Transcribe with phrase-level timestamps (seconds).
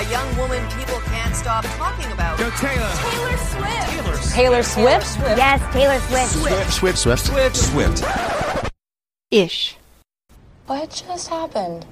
[0.00, 2.38] A young woman people can't stop talking about.
[2.38, 2.88] Go Taylor.
[2.96, 4.32] Taylor Swift.
[4.32, 5.18] Taylor Swift?
[5.36, 6.72] Yes, Taylor Swift.
[6.72, 8.72] Swift, Swift, Swift, Swift.
[9.30, 9.76] Ish.
[10.64, 11.84] What just happened?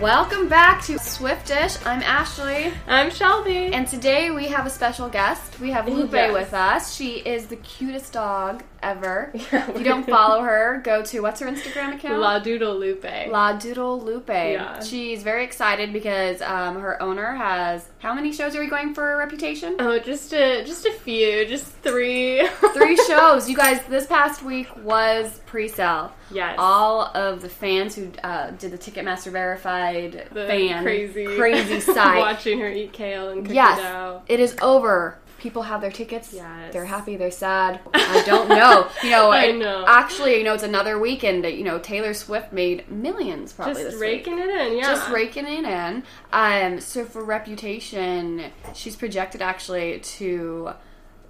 [0.00, 1.84] Welcome back to Swiftish.
[1.84, 3.72] I'm Ashley, I'm Shelby.
[3.72, 5.58] and today we have a special guest.
[5.58, 6.32] We have Lupe Yes.
[6.32, 6.94] with us.
[6.94, 9.30] She is the cutest dog ever.
[9.34, 12.20] if you don't follow her, go to what's her Instagram account?
[12.20, 13.04] La Doodle Lupe.
[13.28, 14.28] La Doodle Lupe.
[14.28, 14.82] Yeah.
[14.82, 17.88] She's very excited because um, her owner has.
[17.98, 19.76] How many shows are we going for Reputation?
[19.78, 22.46] oh, just a just a few, just three.
[22.74, 23.48] Three shows.
[23.48, 26.12] You guys, this past week was pre sale.
[26.30, 26.56] Yes.
[26.58, 32.18] All of the fans who uh, did the Ticketmaster verified The fan crazy, crazy site.
[32.18, 34.24] Watching her eat kale and cook it yes, out.
[34.28, 35.18] it is over.
[35.38, 36.32] People have their tickets.
[36.32, 36.72] Yes.
[36.72, 37.16] They're happy.
[37.16, 37.80] They're sad.
[37.94, 38.88] I don't know.
[39.04, 39.30] You know.
[39.30, 39.84] I know.
[39.86, 41.44] Actually, you know, it's another weekend.
[41.44, 44.26] that, You know, Taylor Swift made millions probably Just this week.
[44.26, 44.82] raking it in, yeah.
[44.82, 46.02] Just raking it in.
[46.32, 50.70] Um, so for Reputation, she's projected actually to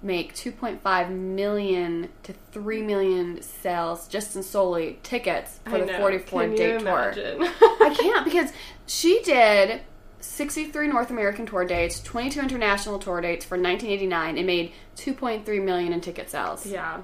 [0.01, 5.97] make 2.5 million to 3 million sales just in solely tickets for I the know.
[5.99, 6.79] 44 Can day tour.
[6.79, 7.41] imagine?
[7.61, 8.51] I can't because
[8.87, 9.81] she did
[10.21, 15.93] 63 North American tour dates, 22 international tour dates for 1989 and made 2.3 million
[15.93, 16.65] in ticket sales.
[16.65, 17.01] yeah.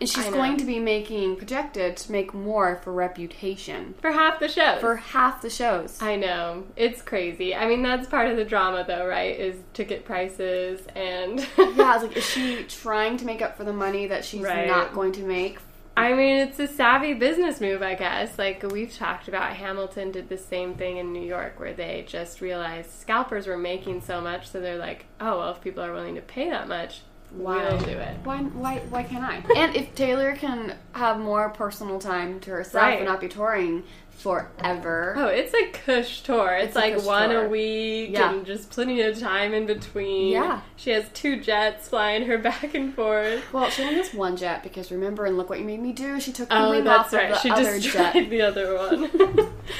[0.00, 4.48] And she's going to be making projected to make more for Reputation For half the
[4.48, 4.80] shows.
[4.80, 6.02] for half the shows.
[6.02, 6.64] I know.
[6.76, 7.54] It's crazy.
[7.54, 9.38] I mean, that's part of the drama, though, right?
[9.38, 11.38] Is ticket prices and.
[11.56, 14.66] yeah, it's like is she trying to make up for the money that she's Right.
[14.66, 15.58] not going to make?
[15.96, 18.36] I mean, it's a savvy business move, I guess.
[18.38, 22.40] Like we've talked about, Hamilton did the same thing in New York, where they just
[22.40, 26.16] realized scalpers were making so much, so they're like, "Oh well, if people are willing
[26.16, 27.02] to pay that much,
[27.36, 29.42] we'll do it." Why, why, why can't I?
[29.56, 32.96] And if Taylor can have more personal time to herself Right.
[32.98, 36.52] and not be touring forever, Oh, it's a cush tour.
[36.54, 37.44] It's, It's like cush one tour.
[37.44, 38.32] a week Yeah.
[38.32, 40.32] and just plenty of time in between.
[40.32, 40.60] Yeah.
[40.76, 43.42] She has two jets flying her back and forth.
[43.52, 46.20] well, she only has one jet because remember, and look what you made me do.
[46.20, 47.30] She took the Oh, wing off right.
[47.30, 48.30] of the She other just jet.
[48.30, 49.10] the other one.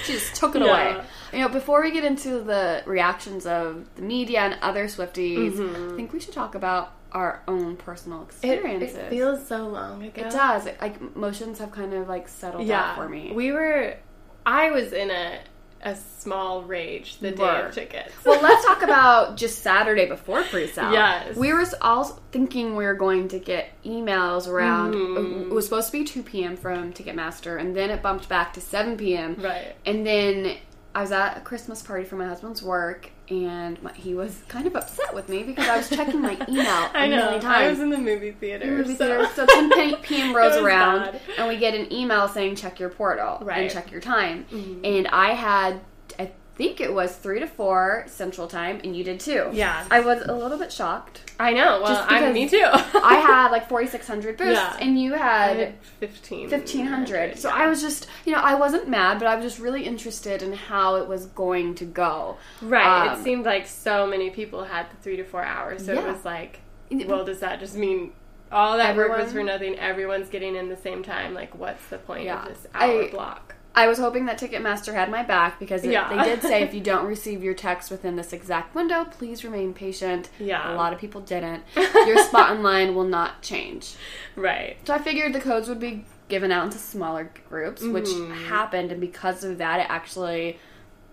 [0.04, 0.68] She just took it Yeah.
[0.94, 1.04] away.
[1.32, 5.92] You know, before we get into the reactions of the media and other Swifties, mm-hmm.
[5.94, 8.46] I think we should talk about our own personal Mm-hmm.
[8.46, 8.96] it, experiences.
[8.98, 10.20] it feels so long ago.
[10.22, 10.66] It does.
[10.66, 13.32] It, like emotions have kind of like settled out for me.
[13.32, 13.96] We were.
[14.44, 15.38] I was in a
[15.86, 18.10] a small rage the day of tickets.
[18.24, 20.90] well, let's talk about just Saturday before pre-sale.
[20.92, 21.36] Yes.
[21.36, 24.94] we were all thinking we were going to get emails around.
[24.94, 25.50] Mm-hmm.
[25.50, 26.56] It was supposed to be 2 p.m.
[26.56, 29.36] from Ticketmaster, and then it bumped back to 7 p.m.
[29.38, 29.76] Right.
[29.84, 30.56] And then
[30.94, 34.66] I was at a Christmas party for my husband's work, and my, he was kind
[34.66, 37.40] of upset with me because I was checking my email I know.
[37.44, 38.66] I was in the movie theater.
[38.66, 39.06] movie so.
[39.06, 39.28] theater.
[39.34, 40.34] So 10 p- p.m.
[40.36, 41.20] rolls around, bad.
[41.38, 43.68] and we get an email saying check your portal and Right.
[43.68, 43.74] Mm-hmm.
[43.78, 44.46] check your time.
[44.84, 45.80] And I had,
[46.56, 49.50] think it was three to four Central Time, and you did too.
[49.52, 49.84] Yeah.
[49.90, 51.32] I was a little bit shocked.
[51.40, 51.80] I know.
[51.82, 52.64] Well, I'm me too.
[52.64, 54.76] I had like 4,600 boosts, Yeah.
[54.80, 55.56] and you had.
[55.56, 56.48] had fifteen.
[56.50, 59.84] 1500 so i was just you know i wasn't mad but i was just really
[59.84, 63.08] interested in how it was going to go Right.
[63.08, 65.84] Um, it seemed like so many people had the three to four hours.
[65.86, 66.60] So it was like,
[66.90, 68.12] well, does that just mean
[68.52, 69.78] all that work was for nothing?
[69.78, 71.34] Everyone's getting in the same time.
[71.34, 72.42] Like, what's the point Yeah.
[72.42, 73.53] of this hour I- block?
[73.76, 76.08] I was hoping that Ticketmaster had my back because it, Yeah.
[76.16, 79.74] they did say if you don't receive your text within this exact window, please remain
[79.74, 80.30] patient.
[80.38, 80.72] Yeah.
[80.72, 81.64] A lot of people didn't.
[81.76, 83.94] Your spot in line will not change.
[84.36, 84.76] Right.
[84.86, 88.44] So I figured the codes would be given out into smaller groups, which Mm-hmm.
[88.44, 90.58] happened, and because of that, it actually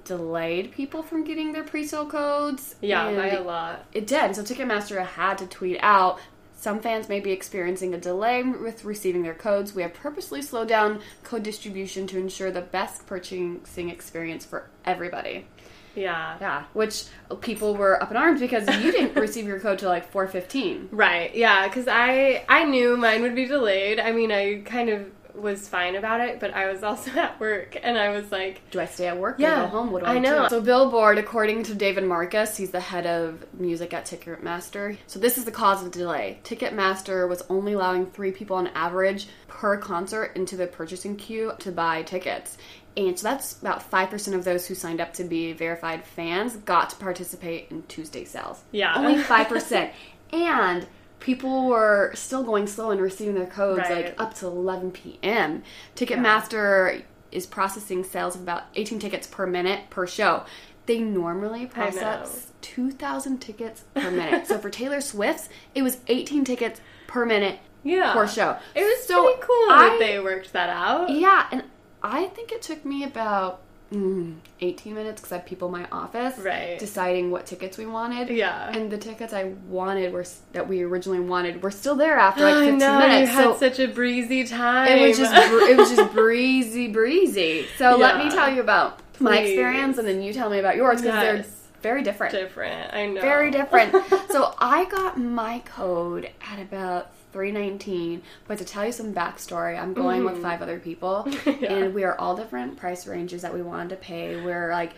[0.03, 2.75] delayed people from getting their pre-sale codes.
[2.81, 3.85] Yeah, by a lot.
[3.93, 4.35] It did.
[4.35, 6.19] So Ticketmaster had to tweet out.
[6.61, 9.73] Some fans may be experiencing a delay with receiving their codes.
[9.73, 15.47] We have purposely slowed down code distribution to ensure the best purchasing experience for everybody.
[15.95, 16.37] Yeah.
[16.39, 17.05] Yeah, which
[17.41, 20.87] people were up in arms because you didn't receive your code till like four fifteen.
[20.91, 21.33] Right.
[21.33, 21.67] Yeah.
[21.67, 23.99] Because I I knew mine would be delayed.
[23.99, 27.77] I mean, I kind of was fine about it, but I was also at work,
[27.81, 29.91] and I was like, Do I stay at work Yeah, or go home?
[29.91, 30.43] What do I, I know.
[30.43, 30.49] do?
[30.49, 34.97] So Billboard, according to David Marcus, he's the head of music at Ticketmaster.
[35.07, 36.39] So this is the cause of the delay.
[36.43, 41.71] Ticketmaster was only allowing three people on average per concert into the purchasing queue to
[41.71, 42.57] buy tickets.
[42.97, 46.89] And so that's about 5% of those who signed up to be verified fans got
[46.89, 48.61] to participate in Tuesday sales.
[48.71, 48.93] Yeah.
[48.95, 49.91] Only 5%.
[50.33, 50.85] and
[51.21, 54.07] people were still going slow and receiving their codes Right.
[54.07, 55.63] like up to 11 p.m.
[55.95, 60.43] Ticketmaster is processing sales of about 18 tickets per minute per show.
[60.87, 64.47] They normally process 2,000 tickets per minute.
[64.47, 68.57] so for Taylor Swift's, it was 18 tickets per minute yeah, per show.
[68.75, 71.09] It was So cool I- that they worked that out.
[71.09, 71.63] Yeah, and
[72.03, 74.35] I think it took me about Mm.
[74.61, 76.79] 18 minutes because I have people in my office Right.
[76.79, 78.29] deciding what tickets we wanted.
[78.29, 78.69] Yeah.
[78.69, 82.53] And the tickets I wanted were that we originally wanted were still there after like
[82.53, 83.31] I 15 know minutes.
[83.31, 84.87] you had so such a breezy time.
[84.87, 87.65] it was just br- it was just breezy breezy.
[87.77, 91.01] So let me tell you about my experience and then you tell me about yours
[91.01, 91.45] because they're
[91.81, 92.33] very different.
[92.33, 92.93] different.
[92.93, 93.19] I know.
[93.21, 93.93] Very different.
[94.29, 99.93] so I got my code at about 319 but to tell you some backstory i'm
[99.93, 100.41] going with mm.
[100.41, 101.27] five other people.
[101.61, 101.73] Yeah.
[101.73, 104.93] and we are all different price ranges that we wanted to pay we're like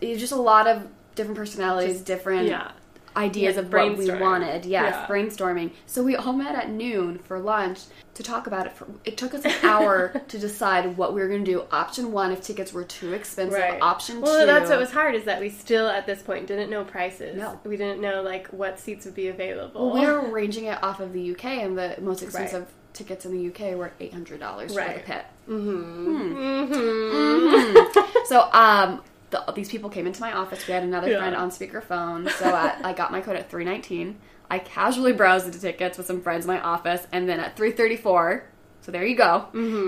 [0.00, 2.72] it's just a lot of different personalities different yeah.
[3.16, 5.06] Ideas Yeah, of what we wanted yes Yeah.
[5.06, 7.80] brainstorming so we all met at noon for lunch
[8.14, 11.28] to talk about it for it took us an hour to decide what we were
[11.28, 13.80] going to do option one if tickets were too expensive Right.
[13.82, 16.70] option well, two that's what was hard is that we still at this point didn't
[16.70, 17.36] know prices.
[17.36, 17.60] No.
[17.64, 19.90] we didn't know like what seats would be available.
[19.90, 23.32] Well, we were arranging it off of the UK, and the most expensive tickets in
[23.32, 25.04] the UK were eight hundred dollars for the Right.
[25.04, 25.24] pit.
[26.94, 28.26] Mhm.
[28.26, 29.02] So, um,
[29.46, 30.66] the, these people came into my office.
[30.66, 31.18] We had another Yeah.
[31.18, 34.18] friend on speakerphone, so I, I got my code at three nineteen.
[34.50, 37.72] I casually browsed the tickets with some friends in my office, and then at three
[37.72, 38.44] thirty four.
[38.82, 39.46] So there you go.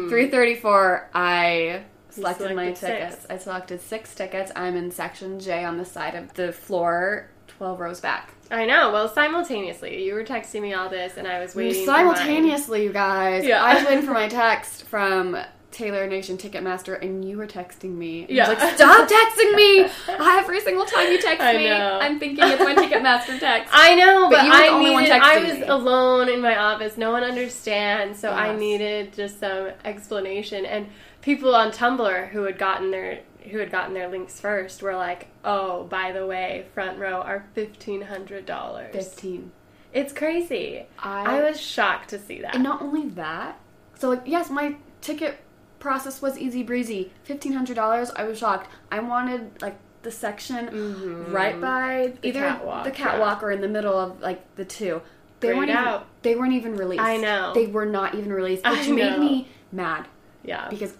[0.08, 1.08] Three thirty four.
[1.14, 2.86] I selected my Mm-hmm.
[2.86, 3.14] tickets.
[3.16, 3.26] six.
[3.30, 4.50] I selected six tickets.
[4.56, 8.32] I'm in section J on the side of the floor, twelve rows back.
[8.50, 8.92] I know.
[8.92, 12.14] Well, simultaneously, you were texting me all this, and I was waiting for mine.
[12.14, 13.44] simultaneously, you guys.
[13.44, 13.62] Yeah.
[13.62, 15.36] I was waiting for my text from
[15.76, 18.24] Taylor Nation Ticketmaster, and you were texting me.
[18.28, 18.64] And I was Yeah.
[18.66, 19.86] like, stop texting me!
[20.08, 21.98] Every single time you text I me, know.
[22.00, 23.70] I'm thinking it's my Ticketmaster text.
[23.76, 25.12] I know, But but, you were the I needed.
[25.12, 25.66] I was me.
[25.66, 26.96] alone in my office.
[26.96, 30.64] No one understands, so I needed just some explanation.
[30.64, 30.88] And
[31.20, 33.20] people on Tumblr who had gotten their
[33.50, 37.46] who had gotten their links first were like, "Oh, by the way, front row are
[37.52, 39.52] fifteen hundred dollars." Fifteen.
[39.92, 40.86] It's crazy.
[40.98, 42.54] I- I was shocked to see that.
[42.54, 43.60] And not only that,
[43.98, 45.38] so like, yes, my ticket
[45.86, 47.12] process was easy breezy.
[47.22, 48.10] Fifteen hundred dollars.
[48.16, 48.68] I was shocked.
[48.90, 50.66] I wanted like the section
[51.32, 52.20] right by Mm-hmm.
[52.20, 55.00] The either catwalk, the catwalk or in the middle of like the two.
[55.40, 56.06] They weren't even, out.
[56.22, 57.02] They weren't even released.
[57.02, 57.52] I know.
[57.54, 60.06] They were not even released, which made me mad
[60.42, 60.94] yeah, because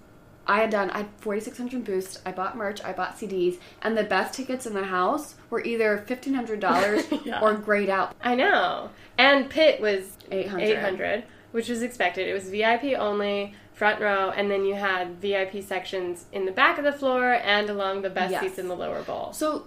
[0.47, 2.21] I had done I had forty six hundred boosts.
[2.27, 2.83] I bought merch.
[2.85, 7.05] I bought CDs, and the best tickets in the house were either fifteen hundred dollars
[7.25, 7.41] Yeah.
[7.41, 8.91] or grayed out I know.
[9.19, 10.63] And pit was 800.
[10.65, 12.29] 800, which was expected.
[12.29, 16.79] It was VIP only, front row, and then you had VIP sections in the back
[16.79, 18.43] of the floor and along the best Yes.
[18.43, 19.33] seats in the lower bowl.
[19.33, 19.67] So,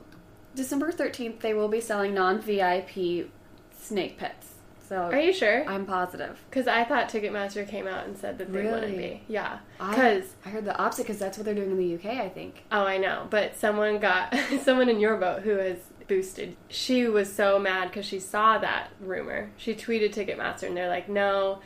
[0.56, 3.30] December 13th, they will be selling non VIP
[3.78, 4.48] snake pits.
[4.88, 5.64] So, Are you sure?
[5.70, 6.40] I'm positive.
[6.50, 9.22] Because I thought Ticketmaster came out and said that they wouldn't be.
[9.28, 9.60] Yeah.
[9.80, 12.28] I, Because, I heard the opposite because that's what they're doing in the UK, I
[12.30, 12.64] think.
[12.72, 13.28] oh, I know.
[13.30, 15.78] But someone got, someone in your boat who has
[16.08, 19.52] boosted, she was so mad because she saw that rumor.
[19.58, 21.60] She tweeted Ticketmaster and they're like, no,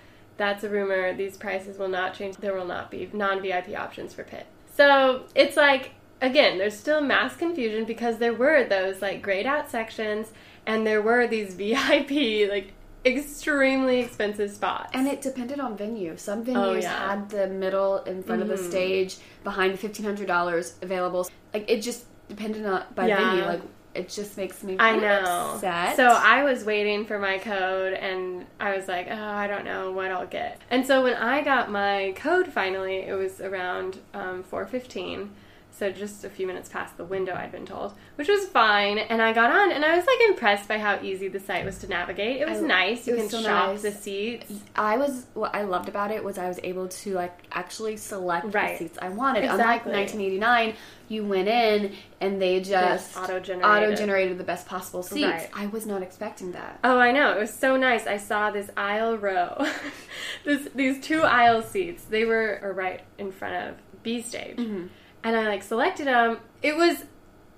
[0.44, 1.13] that's a rumor.
[1.16, 2.38] These prices will not change.
[2.38, 4.45] There will not be non VIP options for pit.
[4.75, 5.92] So it's like,
[6.22, 10.31] again, there's still mass confusion because there were those like grayed out sections
[10.66, 12.74] and there were these VIP, like
[13.06, 14.90] extremely expensive spots.
[14.94, 16.16] And it depended on venue.
[16.18, 16.94] Some venues Oh, yeah.
[16.94, 17.10] Mm-hmm.
[17.10, 21.30] had the middle in front of the stage behind $1,500 available.
[21.54, 23.30] Like, it just depended on by Yeah.
[23.31, 23.45] venue.
[23.45, 23.62] Like,
[23.95, 25.51] it just makes me I know.
[25.56, 25.95] upset.
[25.95, 29.92] So I was waiting for my code and I was like, oh, I don't know
[29.92, 30.60] what I'll get.
[30.72, 35.30] And so when I got my code finally, it was around um, 4.15.
[35.75, 38.99] So just a few minutes past the window I'd been told, which was fine.
[38.99, 41.80] And I got on and I was like impressed by how easy the site was
[41.80, 42.39] to navigate.
[42.42, 43.07] It was I- nice.
[43.07, 43.81] You was can so shop nice.
[43.81, 44.53] the seats.
[44.75, 48.53] I was what I loved about it was I was able to like actually select
[48.53, 48.77] Right.
[48.77, 49.45] the seats I wanted.
[49.45, 50.75] Unlike 1989,
[51.09, 53.63] you went in and they just auto-generated.
[53.89, 55.25] auto-generated the best possible seats.
[55.27, 55.49] Right.
[55.56, 56.80] I was not expecting that.
[56.83, 57.31] Oh, I know.
[57.35, 58.06] It was so nice.
[58.06, 59.65] I saw this aisle row.
[60.45, 62.03] this these two aisle seats.
[62.03, 64.57] They were right in front of B stage.
[64.57, 64.87] Mm-hmm.
[65.23, 66.39] And I like selected them.
[66.61, 67.06] It was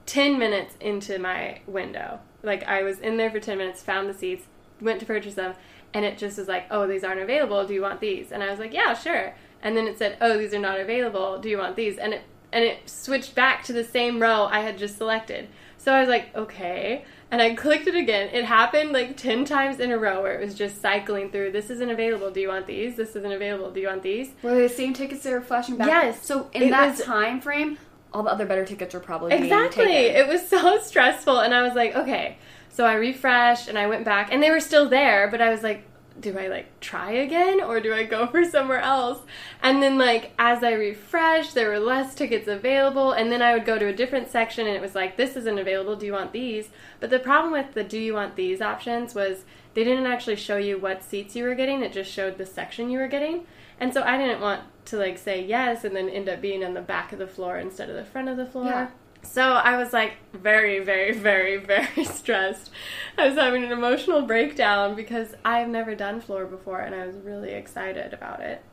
[0.05, 2.19] 10 minutes into my window.
[2.43, 4.45] Like I was in there for 10 minutes, found the seats,
[4.79, 5.55] went to purchase them,
[5.93, 7.65] and it just was like, "Oh, these aren't available.
[7.65, 10.37] Do you want these?" And I was like, "Yeah, sure." And then it said, "Oh,
[10.37, 11.39] these are not available.
[11.39, 14.61] Do you want these?" And it and it switched back to the same row I
[14.61, 15.49] had just selected.
[15.85, 18.29] So I was like, "Okay." And I clicked it again.
[18.33, 21.51] It happened like 10 times in a row where it was just cycling through.
[21.51, 22.31] This isn't available.
[22.31, 22.95] Do you want these?
[22.95, 23.69] This isn't available.
[23.69, 24.31] Do you want these?
[24.41, 25.87] Were they the same tickets they were flashing back?
[25.87, 26.25] Yes.
[26.25, 27.77] So in that was- time frame,
[28.13, 30.07] all the other better tickets were probably being Exactly.
[30.07, 31.39] It was so stressful.
[31.39, 32.37] And I was like, okay.
[32.69, 35.61] So I refreshed and I went back and they were still there, but I was
[35.61, 35.83] like,
[36.19, 39.19] do I like try again or do I go for somewhere else?
[39.61, 43.11] And then, like, as I refreshed, there were less tickets available.
[43.11, 45.59] And then I would go to a different section and it was like, this isn't
[45.59, 45.95] available.
[45.95, 46.69] Do you want these?
[46.99, 50.57] But the problem with the do you want these options was they didn't actually show
[50.57, 53.45] you what seats you were getting, it just showed the section you were getting.
[53.79, 56.73] And so I didn't want to like say yes and then end up being on
[56.73, 58.65] the back of the floor instead of the front of the floor.
[58.65, 58.87] Yeah.
[59.25, 62.69] So I was like very, very, very, very stressed.
[63.17, 67.15] I was having an emotional breakdown because I've never done floor before and I was
[67.17, 68.63] really excited about it.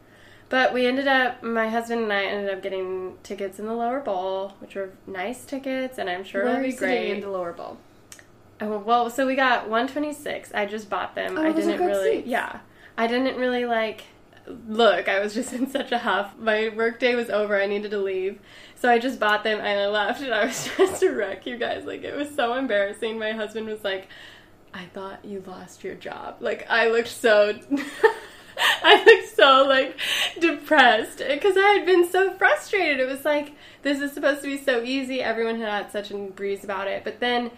[0.49, 4.01] But we ended up, my husband and I ended up getting tickets in the lower
[4.01, 7.11] bowl, which were nice tickets, and I'm sure Where are be great.
[7.11, 7.79] in the lower bowl?
[8.61, 10.53] Oh, well, so we got 126.
[10.53, 11.39] I just bought them.
[11.39, 12.29] Oh, I didn't good really, seats.
[12.29, 12.61] yeah.
[12.99, 14.05] I didn't really like
[14.69, 15.09] look.
[15.09, 16.35] I was just in such a huff.
[16.39, 17.61] My work day was over.
[17.61, 18.39] I needed to leave.
[18.83, 21.57] So I just bought them and I left and I was just a wreck, you
[21.57, 21.85] guys.
[21.85, 23.17] Like, it was so embarrassing.
[23.17, 24.09] My husband was like,
[24.75, 26.39] I thought you lost your job.
[26.41, 27.57] Like, I looked so.
[28.83, 29.97] I looked so like
[30.41, 32.99] depressed because I had been so frustrated.
[32.99, 35.23] It was like this is supposed to be so easy.
[35.23, 37.53] Everyone had had such a breeze about it, but then,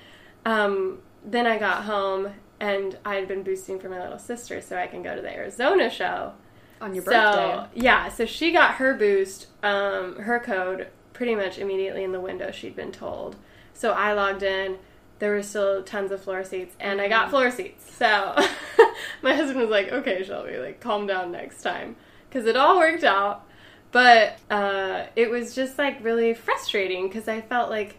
[0.45, 4.77] um, then I got home and I had been boosting for my little sister so
[4.77, 6.35] I can go to the Arizona show.
[6.83, 7.81] On your So birthday.
[7.81, 12.51] yeah, so she got her boost, um, her code pretty much immediately in the window.
[12.51, 13.37] She'd been told.
[13.73, 14.77] So I logged in.
[15.21, 17.11] There were still tons of floor seats, and I Mm-hmm.
[17.11, 17.91] got floor seats.
[17.97, 18.37] So
[19.23, 21.97] my husband was like, "Okay, Shelby, like calm down next time,"
[22.29, 23.47] because it all worked out.
[23.93, 27.97] But uh, it was just like really frustrating because I felt like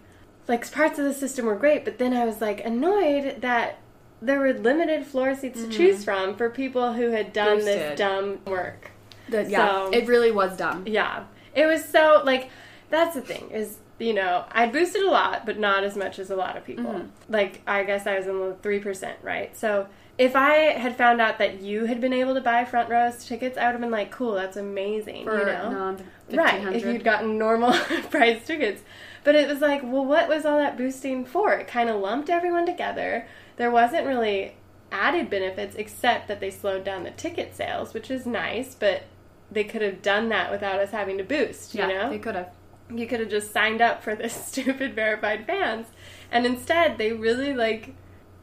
[0.47, 3.79] like parts of the system were great, but then I was like annoyed that
[4.21, 7.79] there were limited floor seats to choose from for people who had done Boosted.
[7.79, 8.91] this dumb work.
[9.29, 10.83] The- yeah, So- it really was dumb.
[10.85, 11.23] Yeah.
[11.55, 12.49] It was so like
[12.95, 16.29] that's the thing is you know I boosted a lot, but not as much as
[16.29, 16.85] a lot of people.
[16.85, 17.33] Mm-hmm.
[17.33, 19.55] Like I guess I was in the three percent, right?
[19.55, 19.87] So
[20.17, 23.57] if I had found out that you had been able to buy front rows tickets,
[23.57, 26.73] I would have been like, "Cool, that's amazing." For you know, non right?
[26.73, 27.73] If you'd gotten normal
[28.09, 28.81] price tickets,
[29.25, 31.53] but it was like, well, what was all that boosting for?
[31.53, 33.27] It kind of lumped everyone together.
[33.57, 34.55] There wasn't really
[34.91, 39.03] added benefits except that they slowed down the ticket sales, which is nice, but
[39.51, 42.09] they could have done that without us having to boost, you yeah, know?
[42.09, 42.49] they could have.
[42.93, 45.87] You could have just signed up for this stupid verified fans.
[46.31, 47.93] And instead, they really like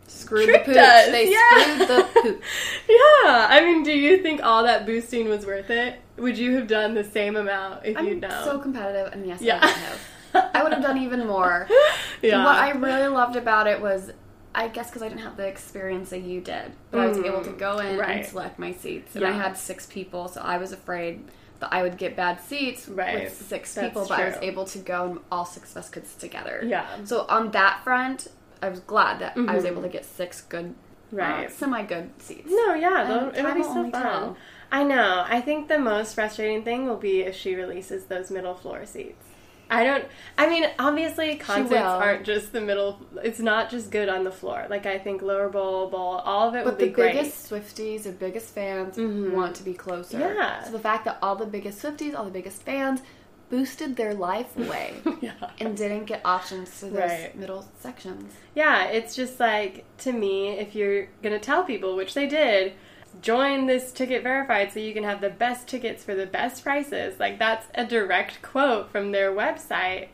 [0.08, 0.76] Screwed the pooch.
[0.76, 1.06] us.
[1.10, 1.74] They yeah.
[1.74, 2.40] screwed the pooch.
[2.88, 3.46] yeah.
[3.50, 6.00] I mean, do you think all that boosting was worth it?
[6.16, 8.44] Would you have done the same amount if I'm you'd known?
[8.44, 9.58] so competitive, and yes, Yeah.
[9.62, 10.50] I would have.
[10.54, 11.68] I would have done even more.
[12.22, 12.44] yeah.
[12.44, 14.10] What I really loved about it was,
[14.54, 17.42] I guess, because I didn't have the experience that you did, but I was able
[17.44, 18.00] to go in Mm.
[18.00, 18.16] right.
[18.18, 21.24] and select my seats, and I had six people, so I was afraid
[21.70, 23.24] I would get bad seats Right.
[23.24, 25.90] with six That's people, but I was able to go and all six of us
[25.90, 26.62] could sit together.
[26.64, 26.86] Yeah.
[27.04, 28.28] So on that front,
[28.62, 29.68] I was glad that I was Mhm.
[29.68, 30.74] able to get six good,
[31.10, 31.46] Right.
[31.46, 32.48] uh, semi-good seats.
[32.50, 33.92] No, yeah, it'll, it'll be so fun.
[33.92, 34.36] tell.
[34.70, 35.24] I know.
[35.28, 39.26] I think the most frustrating thing will be if she releases those middle floor seats.
[39.70, 40.04] I don't.
[40.36, 43.00] I mean, obviously, concerts aren't just the middle.
[43.22, 44.66] It's not just good on the floor.
[44.68, 47.14] Like I think lower bowl, bowl, all of it But would be great.
[47.14, 49.32] But the biggest Swifties, the biggest fans Mhm.
[49.32, 50.18] want to be closer.
[50.18, 50.62] Yeah.
[50.64, 53.00] So the fact that all the biggest Swifties, all the biggest fans,
[53.48, 55.32] boosted their life away yeah.
[55.60, 57.36] and didn't get options to those Right.
[57.36, 58.32] middle sections.
[58.54, 62.72] Yeah, it's just like to me, if you're gonna tell people, which they did,
[63.20, 67.20] join this ticket verified so you can have the best tickets for the best prices.
[67.20, 70.08] Like that's a direct quote from their website.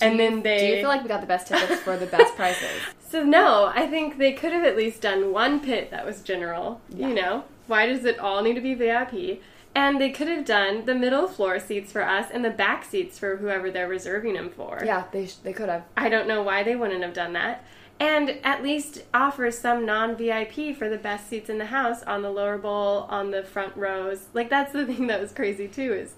[0.00, 2.06] and you- then they Do you feel like we got the best tickets for the
[2.06, 2.70] best prices?
[3.14, 6.80] So no, I think they could have at least done one pit that was general.
[6.88, 7.06] Yeah.
[7.08, 9.40] You know, why does it all need to be VIP?
[9.72, 13.16] And they could have done the middle floor seats for us and the back seats
[13.16, 14.82] for whoever they're reserving them for.
[14.84, 15.84] Yeah, they sh- they could have.
[15.96, 17.64] I don't know why they wouldn't have done that.
[18.00, 22.22] And at least offers some non VIP for the best seats in the house on
[22.22, 24.26] the lower bowl, on the front rows.
[24.32, 26.14] Like that's the thing that was crazy too is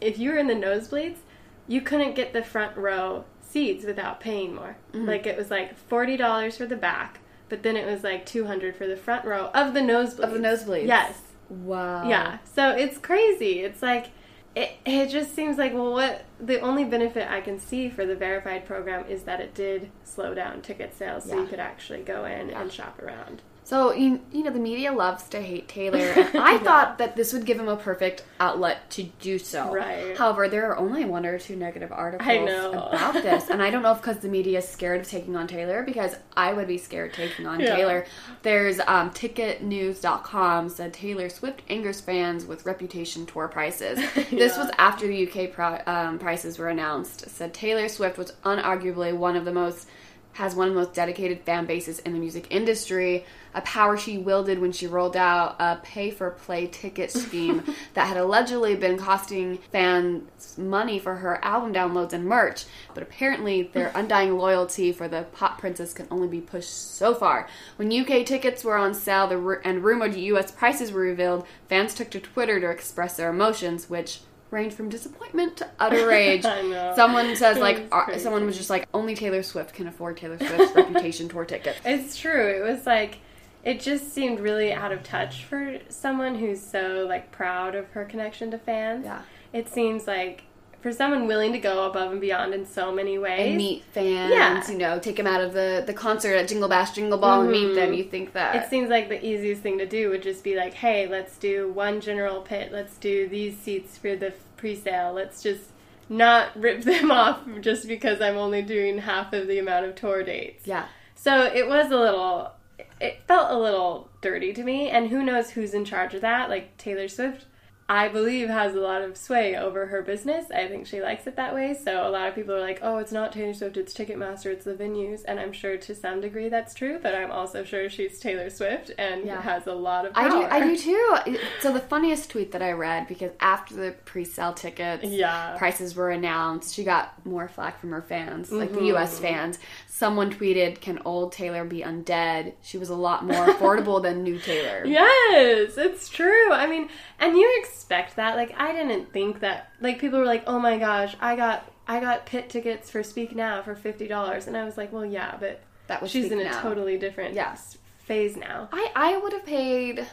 [0.00, 1.18] if you were in the nosebleeds,
[1.66, 4.76] you couldn't get the front row seats without paying more.
[4.92, 5.06] Mm-hmm.
[5.06, 8.46] Like it was like forty dollars for the back, but then it was like two
[8.46, 10.18] hundred for the front row of the nosebleeds.
[10.20, 10.86] Of the nosebleeds.
[10.86, 11.18] Yes.
[11.48, 12.08] Wow.
[12.08, 12.38] Yeah.
[12.54, 13.60] So it's crazy.
[13.60, 14.10] It's like
[14.56, 18.14] it, it just seems like well what the only benefit I can see for the
[18.14, 21.40] verified program is that it did slow down ticket sales so Yeah.
[21.42, 22.60] you could actually go in Yeah.
[22.62, 23.42] and shop around.
[23.66, 27.32] So you, you know the media loves to hate Taylor, and I thought that this
[27.32, 29.72] would give him a perfect outlet to do so.
[29.72, 30.16] Right.
[30.18, 32.72] However, there are only one or two negative articles I know.
[32.92, 35.46] about this, and I don't know if because the media is scared of taking on
[35.46, 37.74] Taylor, because I would be scared taking on Yeah.
[37.74, 38.06] Taylor.
[38.42, 43.98] There's um, TicketNews.com said Taylor Swift angers fans with Reputation tour prices.
[44.30, 47.22] This was after the UK pri- um, prices were announced.
[47.22, 49.86] It said Taylor Swift was unarguably one of the most
[50.34, 53.24] has one of the most dedicated fan bases in the music industry,
[53.54, 57.62] a power she wielded when she rolled out a pay for play ticket scheme
[57.94, 62.64] that had allegedly been costing fans money for her album downloads and merch.
[62.94, 67.48] But apparently, their undying loyalty for the pop princess can only be pushed so far.
[67.76, 69.30] When UK tickets were on sale
[69.64, 74.20] and rumored US prices were revealed, fans took to Twitter to express their emotions, which
[74.54, 76.44] range from disappointment to utter rage.
[76.46, 76.94] I know.
[76.96, 80.74] Someone says like uh, someone was just like only Taylor Swift can afford Taylor Swift's
[80.76, 81.78] reputation tour tickets.
[81.84, 82.48] It's true.
[82.48, 83.18] It was like
[83.64, 88.04] it just seemed really out of touch for someone who's so like proud of her
[88.04, 89.04] connection to fans.
[89.04, 89.22] Yeah.
[89.52, 90.44] It seems like
[90.84, 93.46] for someone willing to go above and beyond in so many ways.
[93.48, 94.70] And meet fans, Yeah.
[94.70, 97.50] you know, take them out of the, the concert at Jingle Bash Jingle Ball and
[97.50, 97.74] meet mm-hmm.
[97.74, 97.94] them.
[97.94, 100.74] You think that It seems like the easiest thing to do would just be like,
[100.74, 102.70] hey, let's do one general pit.
[102.70, 105.14] Let's do these seats for the pre-sale.
[105.14, 105.62] Let's just
[106.10, 110.22] not rip them off just because I'm only doing half of the amount of tour
[110.22, 110.66] dates.
[110.66, 110.88] yeah.
[111.14, 112.52] So it was a little,
[113.00, 114.90] it felt a little dirty to me.
[114.90, 116.50] And who knows who's in charge of that?
[116.50, 117.46] Like Taylor Swift,
[117.86, 120.50] I believe, has a lot of sway over her business.
[120.50, 121.74] I think she likes it that way.
[121.74, 124.64] So a lot of people are like, oh, it's not Taylor Swift, it's Ticketmaster, it's
[124.64, 125.20] the venues.
[125.28, 128.90] And I'm sure to some degree that's true, but I'm also sure she's Taylor Swift
[128.96, 129.42] and Yeah.
[129.42, 131.16] has a lot of I do, I do too.
[131.60, 135.54] So the funniest tweet that I read because after the pre-sale tickets, Yeah.
[135.58, 138.86] prices were announced, she got more flack from her fans, like the Mm-hmm.
[138.86, 139.18] U.S.
[139.18, 139.58] fans.
[139.86, 142.54] Someone tweeted, "Can old Taylor be undead?
[142.62, 146.50] She was a lot more affordable than new Taylor." Yes, it's true.
[146.52, 146.88] I mean,
[147.20, 148.36] and you expect that.
[148.36, 149.70] Like, I didn't think that.
[149.80, 153.34] Like, people were like, "Oh my gosh, I got I got pit tickets for Speak
[153.34, 156.40] Now for fifty dollars," and I was like, "Well, yeah, but That was she's Speak
[156.40, 157.52] in a totally different Yeah.
[157.52, 160.06] s- phase now." I I would have paid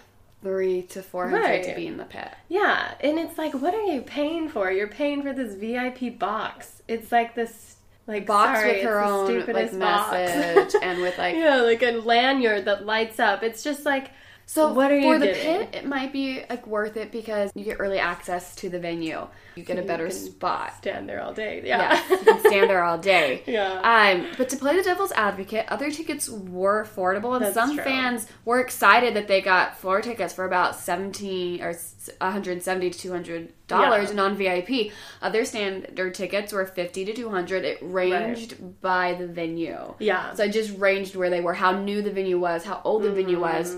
[0.43, 1.63] three to four hundred Right.
[1.63, 2.29] to be in the pit.
[2.49, 4.71] Yeah, and it's like, what are you paying for?
[4.71, 6.81] You're paying for this VIP box.
[6.87, 7.75] It's like this
[8.07, 11.91] like Box sorry, with her own like stupidest message and with like yeah, like a
[11.91, 13.43] lanyard that lights up.
[13.43, 14.09] It's just like,
[14.51, 17.63] So what are for you the pit, it might be like worth it because you
[17.63, 19.25] get early access to the venue.
[19.55, 20.75] You get a better spot.
[20.77, 21.61] stand there all day.
[21.63, 22.09] Yeah, Yeah.
[22.09, 23.43] you can stand there all day.
[23.47, 23.79] Yeah.
[23.81, 27.83] Um, but to play the devil's advocate, other tickets were affordable, and That's some true.
[27.83, 31.73] fans were excited that they got floor tickets for about seventeen or
[32.19, 34.15] one hundred seventy to two hundred dollars, Yeah.
[34.15, 34.91] non VIP.
[35.21, 37.63] Other standard tickets were fifty to two hundred.
[37.63, 39.93] It ranged by the venue.
[39.99, 40.33] Yeah.
[40.33, 43.11] So it just ranged where they were, how new the venue was, how old the
[43.11, 43.75] venue was.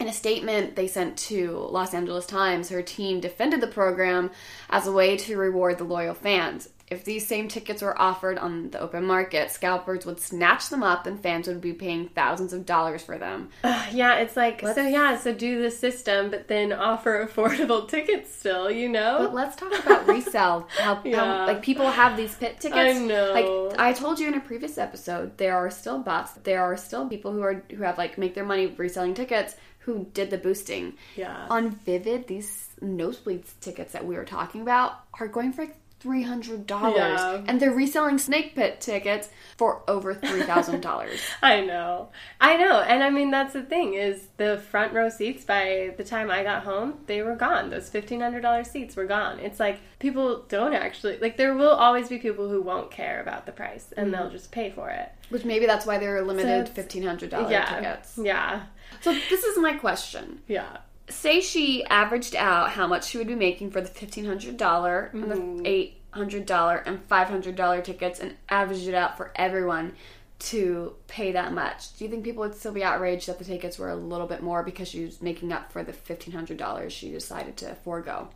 [0.00, 4.30] In a statement they sent to Los Angeles Times, her team defended the program
[4.68, 6.68] as a way to reward the loyal fans.
[6.90, 11.06] If these same tickets were offered on the open market, scalpers would snatch them up
[11.06, 13.48] and fans would be paying thousands of dollars for them.
[13.90, 14.66] Yeah, it's like so.
[14.66, 18.70] Let's- Yeah, so do the system, but then offer affordable tickets still.
[18.70, 20.68] You know, But let's talk about resale.
[20.76, 21.16] How, Yeah.
[21.24, 22.76] how like people have these pit tickets.
[22.76, 23.32] I know.
[23.32, 26.32] Like I told you in a previous episode, there are still bots.
[26.42, 30.06] There are still people who are who have like make their money reselling tickets who
[30.14, 30.94] did the boosting.
[31.16, 31.46] Yeah.
[31.50, 36.22] On Vivid, these nosebleeds tickets that we were talking about are going for like three
[36.22, 37.42] hundred dollars, Yeah.
[37.48, 41.18] and they're reselling snake pit tickets for over three thousand dollars.
[41.42, 45.44] I know, I know, and I mean that's the thing is the front row seats.
[45.46, 47.70] By the time I got home, they were gone.
[47.70, 49.38] Those fifteen hundred dollars seats were gone.
[49.40, 51.38] It's like people don't actually like.
[51.38, 54.22] There will always be people who won't care about the price, and mm-hmm.
[54.22, 55.10] they'll just pay for it.
[55.30, 58.18] Which maybe that's why they're limited it's- fifteen hundred dollar Yeah, tickets.
[58.22, 58.64] yeah,
[59.04, 60.40] So this is my question.
[60.48, 60.78] yeah.
[61.08, 65.10] say she averaged out how much she would be making for the fifteen hundred dollar
[65.12, 65.56] and Mm-hmm.
[65.62, 69.92] the eight hundred dollar and five hundred dollar tickets, and averaged it out for everyone
[70.38, 71.96] to pay that much.
[71.96, 74.42] Do you think people would still be outraged that the tickets were a little bit
[74.42, 78.28] more because she was making up for the fifteen hundred dollars she decided to forego?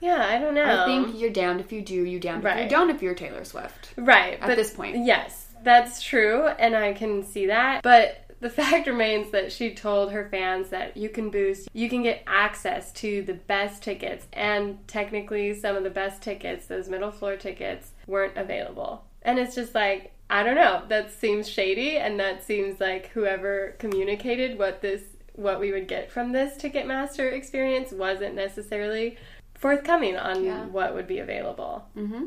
[0.00, 0.64] Yeah, I don't know.
[0.64, 3.44] I think you're damned if you do, you damned if you don't if you're Taylor
[3.44, 3.90] Swift.
[3.96, 4.38] Right.
[4.40, 5.04] At this point.
[5.06, 7.82] Yes, that's true, and I can see that.
[7.82, 12.02] But the fact remains that she told her fans that you can boost, you can
[12.02, 17.10] get access to the best tickets, and technically, some of the best tickets, those middle
[17.10, 19.04] floor tickets, weren't available.
[19.22, 23.74] And it's just like, I don't know, that seems shady, and that seems like whoever
[23.78, 25.02] communicated what this
[25.34, 29.18] what we would get from this Ticketmaster experience wasn't necessarily
[29.54, 30.64] forthcoming on Yeah.
[30.66, 31.86] what would be available.
[31.96, 32.24] Mm-hmm.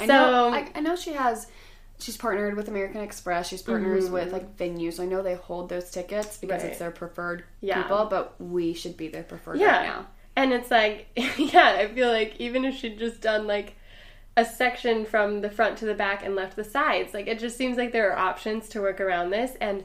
[0.00, 1.48] I So- know, I, I know she has.
[2.04, 3.48] She's partnered with American Express.
[3.48, 4.32] She's partners with Mm-hmm.
[4.34, 5.00] like venues.
[5.00, 6.70] I know they hold those tickets because Right.
[6.70, 7.80] it's their preferred Yeah.
[7.82, 9.76] people, but we should be their preferred Yeah.
[9.78, 10.06] right now.
[10.36, 11.06] And it's like,
[11.38, 13.76] yeah, I feel like even if she'd just done like
[14.36, 17.56] a section from the front to the back and left the sides, like it just
[17.56, 19.52] seems like there are options to work around this.
[19.60, 19.84] And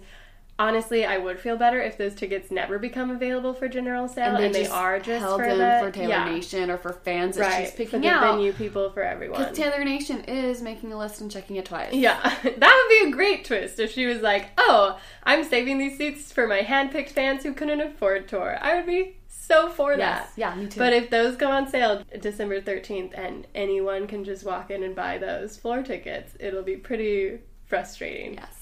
[0.60, 4.54] honestly, I would feel better if those tickets never become available for general sale and
[4.54, 7.38] they, just are just held for them the for Taylor yeah, Nation or for fans
[7.38, 8.34] that right she's for picking the out.
[8.36, 9.40] venue people for everyone.
[9.40, 11.94] Because Taylor Nation is making a list and checking it twice.
[11.94, 15.98] Yeah, that would be a great twist if she was like, "Oh, I'm saving these
[15.98, 20.28] seats for my handpicked fans who couldn't afford tour." I would be so for Yes.
[20.28, 20.32] that.
[20.36, 20.78] Yeah, me too.
[20.78, 24.96] But if those go on sale December 13th and anyone can just walk in and
[24.96, 28.36] buy those floor tickets, it'll be pretty frustrating.
[28.36, 28.59] yes.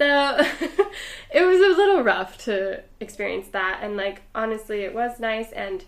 [0.00, 0.38] So
[1.30, 5.84] it was a little rough to experience that and like honestly it was nice and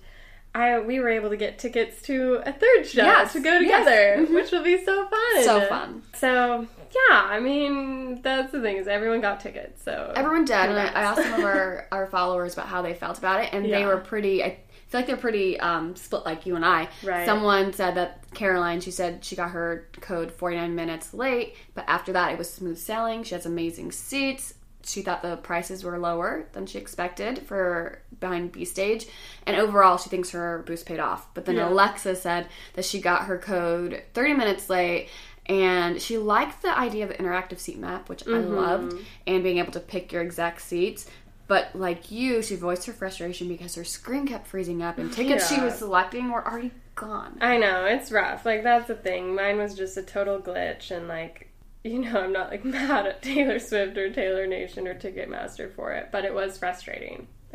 [0.55, 3.87] I we were able to get tickets to a third show Yes, to go yes.
[3.87, 4.35] together, Mhm.
[4.35, 5.43] which will be so fun.
[5.45, 6.03] So fun.
[6.13, 6.67] So
[7.09, 9.83] yeah, I mean that's the thing is everyone got tickets.
[9.83, 10.57] So Everyone did.
[10.57, 10.89] And I.
[10.89, 13.87] I asked some of our, our followers about how they felt about it, and they
[13.87, 14.45] were pretty.
[14.45, 14.59] I
[14.93, 16.89] feel like they're pretty um, split, like you and I.
[17.03, 17.27] Right.
[17.27, 18.81] Someone said that Caroline.
[18.81, 22.79] She said she got her code 49 minutes late, but after that, it was smooth
[22.79, 23.25] sailing.
[23.25, 24.55] She has amazing seats.
[24.85, 29.07] She thought the prices were lower than she expected for behind B stage,
[29.47, 31.33] and overall, she thinks her boost paid off.
[31.35, 31.69] But then Yeah.
[31.69, 35.09] Alexa said that she got her code 30 minutes late.
[35.47, 38.55] And she liked the idea of the interactive seat map, which I Mm-hmm.
[38.55, 38.95] loved,
[39.27, 41.07] and being able to pick your exact seats.
[41.53, 45.51] But like you, she voiced her frustration because her screen kept freezing up, and tickets
[45.51, 47.37] she was selecting were already gone.
[47.43, 48.47] I know, it's rough.
[48.47, 49.35] Like that's the thing.
[49.35, 51.51] Mine was just a total glitch and like
[51.85, 55.93] you know, I'm not like mad at Taylor Swift or Taylor Nation or Ticketmaster for
[55.93, 57.27] it, but it was frustrating.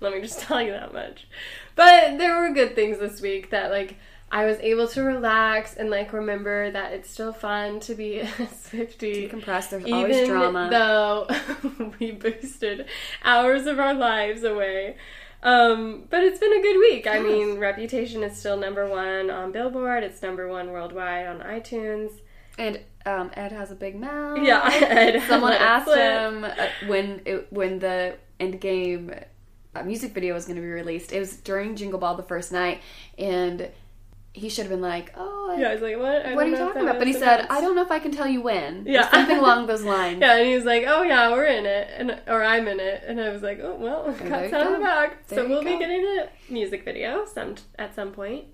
[0.00, 1.26] Let me just tell you that much.
[1.74, 3.96] But there were good things this week that like
[4.34, 8.28] I was able to relax and like remember that it's still fun to be a
[8.48, 9.28] Swifty.
[9.28, 10.68] Decompress, there's even always drama.
[10.70, 11.28] though
[12.00, 12.86] we boosted
[13.22, 14.96] hours of our lives away.
[15.42, 17.06] Um, but it's been a good week.
[17.06, 20.02] I mean, Reputation is still number one on Billboard.
[20.02, 22.12] It's number one worldwide on iTunes.
[22.56, 24.38] And um, Ed has a big mouth.
[24.40, 25.98] Yeah, Ed Someone asked slip.
[25.98, 29.24] him uh, when it, when the Endgame
[29.74, 31.12] uh, music video was going to be released.
[31.12, 32.80] It was during Jingle Ball the first night,
[33.18, 33.68] and
[34.34, 36.24] he should have been like, "Oh, I- Yeah, I was like, what?
[36.26, 38.12] I what are you talking about?" But he said, "I don't know if I can
[38.12, 39.06] tell you when." Yeah.
[39.06, 40.20] Or something along those lines.
[40.20, 43.04] Yeah, and he was like, "Oh yeah, we're in it," and or I'm in it,
[43.06, 44.84] and I was like, "Oh well, there got you some the go.
[44.84, 48.46] back." There So we'll be getting a music video some at some point.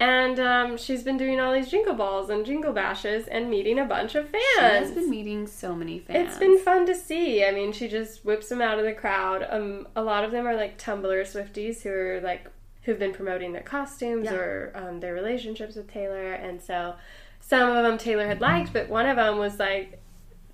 [0.00, 3.84] And um, she's been doing all these jingle balls and jingle bashes and meeting a
[3.84, 4.44] bunch of fans.
[4.54, 6.28] She has been meeting so many fans.
[6.28, 7.44] It's been fun to see.
[7.44, 9.44] I mean, she just whips them out of the crowd.
[9.50, 12.46] Um, a lot of them are like Tumblr Swifties who are like
[12.82, 14.34] who've been promoting their costumes Yeah.
[14.34, 16.94] or um, their relationships with Taylor, and so
[17.40, 20.00] some of them Taylor had liked, but one of them was like,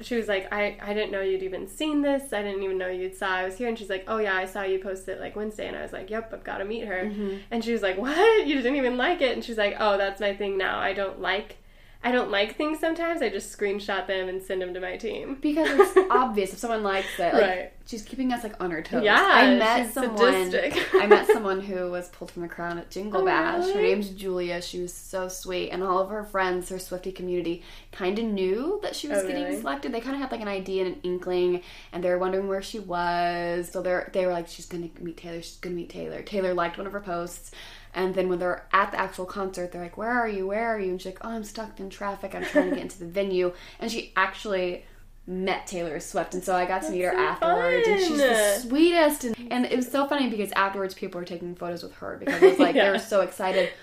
[0.01, 2.33] she was like, I, I didn't know you'd even seen this.
[2.33, 3.69] I didn't even know you'd saw I was here.
[3.69, 5.69] And she's like, oh yeah, I saw you post it like Wednesday.
[5.69, 7.13] And I was like, yep, I've got to meet her.
[7.53, 8.47] And she was like, what?
[8.47, 9.33] You didn't even like it?
[9.35, 10.81] And she's like, oh, that's my thing now.
[10.81, 11.59] I don't like,
[12.05, 13.23] I don't like things sometimes.
[13.23, 15.39] I just screenshot them and send them to my team.
[15.41, 17.33] because it's obvious if someone likes it.
[17.33, 17.71] Like, Right.
[17.87, 19.05] She's keeping us like on our toes.
[19.05, 20.55] Yeah, I met someone.
[20.95, 23.75] I met someone who was pulled from the crown at Jingle Oh, Bash.
[23.75, 24.63] Her name's Julia.
[24.63, 27.63] She was so sweet, and all of her friends, her Swifty community,
[27.93, 29.61] kind of knew that she was Oh, getting really?
[29.61, 29.93] selected.
[29.93, 31.61] They kind of had like an idea and an inkling,
[31.93, 33.69] and they were wondering where she was.
[33.71, 35.43] So they they were like, "She's gonna meet Taylor.
[35.43, 37.51] She's gonna meet Taylor." Taylor liked one of her posts.
[37.95, 40.47] And then when they're at the actual concert, they're like, "Where are you?
[40.49, 42.35] Where are you?" And she's like, "Oh, I'm stuck in traffic.
[42.35, 44.85] I'm trying to get into the venue." And she actually
[45.27, 48.59] met Taylor Swift, and so I got to meet her so afterwards, and she's the
[48.61, 49.25] sweetest.
[49.25, 52.43] And, and it was so funny because afterwards, people were taking photos with her because
[52.43, 53.71] it was like they were so excited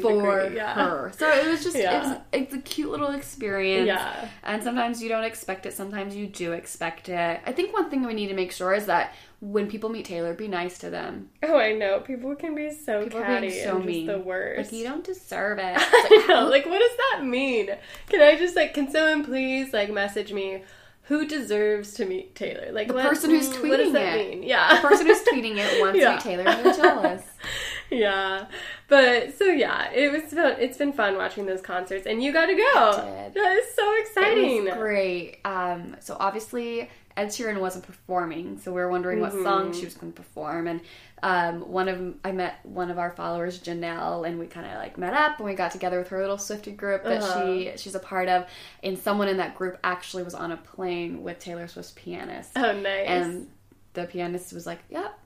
[0.00, 0.74] for yeah.
[0.74, 1.12] her.
[1.16, 3.86] So it was just it was it's a cute little experience.
[3.86, 4.28] Yeah.
[4.42, 7.40] And sometimes you don't expect it, sometimes you do expect it.
[7.46, 10.32] I think one thing we need to make sure is that when people meet Taylor,
[10.34, 11.28] be nice to them.
[11.42, 11.98] Oh, I know.
[11.98, 14.06] People can be so People catty being so and mean.
[14.06, 14.70] just the worst.
[14.72, 15.74] Like you don't deserve it.
[15.76, 16.46] I know.
[16.48, 17.68] Like, what does that mean?
[18.08, 20.62] Can I just like, can someone please like message me
[21.06, 22.70] who deserves to meet Taylor?
[22.70, 24.30] Like The what- person who's mm, What does tweeting that it.
[24.30, 24.42] mean?
[24.44, 24.76] Yeah.
[24.80, 26.10] the person who's tweeting it wants Yeah.
[26.10, 27.22] to meet Taylor and they're jealous.
[27.90, 28.46] yeah.
[28.88, 30.54] But so yeah, it was fun.
[30.60, 33.30] It's been fun watching those concerts, and you got to go.
[33.34, 34.66] That is so exciting.
[34.66, 35.38] Great.
[35.46, 39.44] Um, so obviously Ed Sheeran wasn't performing, so we were wondering what Mm-hmm.
[39.44, 40.66] song she was going to perform.
[40.66, 40.80] And
[41.22, 44.98] um, one of I met one of our followers, Janelle, and we kind of like
[44.98, 47.46] met up and we got together with her little Swifty group that Uh-huh.
[47.46, 48.46] she she's a part of.
[48.82, 52.72] And someone in that group actually was on a plane with Taylor Swift's pianist, Oh,
[52.72, 53.06] nice.
[53.08, 53.48] and
[53.94, 55.18] the pianist was like, "Yep."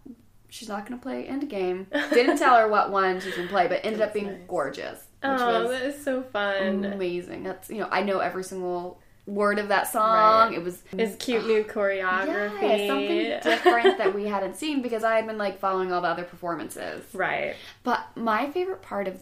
[0.48, 1.86] She's not going to play Endgame.
[2.10, 5.40] Didn't tell her what one she's going to play, but ended up being gorgeous, which
[5.40, 6.84] oh, was that is so fun.
[6.84, 7.42] amazing.
[7.42, 10.50] That's you know I know every single word of that song.
[10.50, 10.58] Right.
[10.58, 12.62] It was It's cute new choreography.
[12.62, 16.08] yeah, something different that we hadn't seen because I had been like following all the
[16.08, 17.04] other performances.
[17.12, 17.54] right.
[17.82, 19.20] But my favorite part of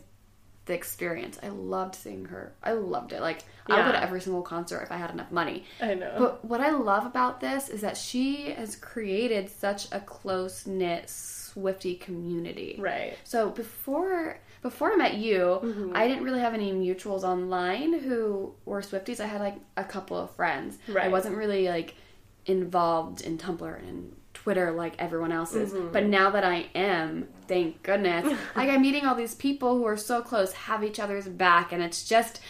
[0.67, 1.38] the experience.
[1.43, 2.55] I loved seeing her.
[2.62, 3.21] I loved it.
[3.21, 5.64] Like I would go to every single concert if I had enough money.
[5.81, 6.14] I know.
[6.19, 11.11] But what I love about this is that she has created such a close knit
[11.11, 12.77] Swifty community.
[12.81, 13.17] right.
[13.25, 15.92] So before before I met you, mm-hmm.
[15.94, 19.20] I didn't really have any mutuals online who were Swifties.
[19.20, 20.79] I had like a couple of friends.
[20.98, 21.94] I wasn't really like
[22.46, 25.70] involved in Tumblr and Twitter like everyone else is.
[25.70, 25.92] Mm-hmm.
[25.92, 28.24] But now that I am, thank goodness,
[28.57, 31.83] like I'm meeting all these people who are so close, have each other's back, and
[31.83, 32.40] it's just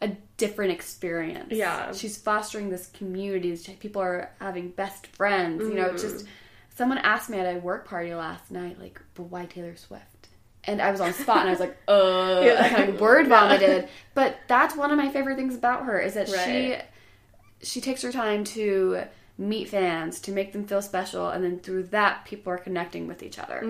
[0.00, 1.50] a different experience.
[1.50, 1.92] Yeah.
[1.92, 3.56] She's fostering this community.
[3.80, 5.62] People are having best friends.
[5.62, 5.96] You know, mm-hmm.
[5.96, 6.26] just
[6.76, 10.15] someone asked me at a work party last night, like, but why Taylor Swift?
[10.66, 13.88] And I was on spot and I was like, uh, I kind of word vomited.
[14.14, 16.82] But that's one of my favorite things about her is that Right.
[17.62, 19.02] she she takes her time to
[19.38, 23.22] meet fans, to make them feel special, and then through that, people are connecting with
[23.22, 23.60] each other.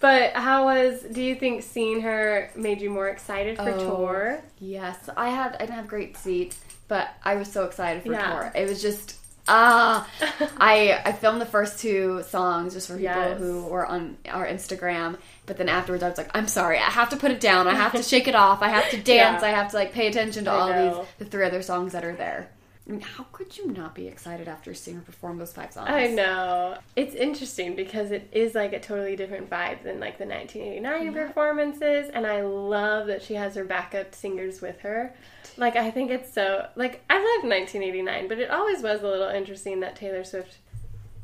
[0.00, 1.02] But how was?
[1.02, 3.86] Do you think seeing her made you more excited for Oh.
[3.96, 4.40] tour?
[4.60, 8.30] Yes, I had I didn't have great seats, but I was so excited for Yeah.
[8.32, 8.52] tour.
[8.54, 9.16] It was just
[9.48, 10.06] ah,
[10.58, 13.38] I I filmed the first two songs just for people Yes.
[13.38, 15.16] who were on our Instagram.
[15.46, 17.68] But then afterwards, I was like, I'm sorry, I have to put it down.
[17.68, 18.62] I have to shake it off.
[18.62, 19.42] I have to dance.
[19.42, 19.48] Yeah.
[19.48, 20.94] I have to like pay attention to I all know.
[20.98, 22.50] these the three other songs that are there.
[22.88, 25.88] I mean, how could you not be excited after seeing her perform those five songs?
[25.90, 26.78] I know.
[26.94, 32.10] It's interesting because it is like a totally different vibe than like the 1989 performances
[32.14, 35.12] and I love that she has her backup singers with her.
[35.56, 39.28] Like I think it's so like I love 1989, but it always was a little
[39.30, 40.58] interesting that Taylor Swift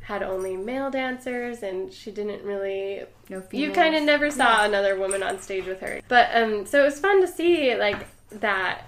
[0.03, 4.97] had only male dancers and she didn't really No you kind of never saw another
[4.99, 6.01] woman on stage with her.
[6.09, 8.07] But um so it was fun to see like
[8.41, 8.83] that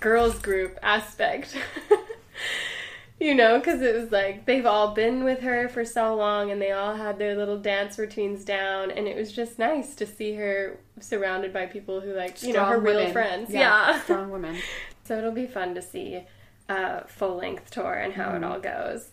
[0.00, 1.56] girls group aspect.
[3.20, 6.60] you know, cuz it was like they've all been with her for so long and
[6.60, 10.34] they all had their little dance routines down and it was just nice to see
[10.34, 13.50] her surrounded by people who like, you know, Strong her real friends.
[13.50, 14.00] Yeah.
[14.02, 14.56] strong women.
[15.06, 16.22] So it'll be fun to see
[16.70, 18.42] a full length tour and how Mm-hmm.
[18.44, 19.10] it all goes.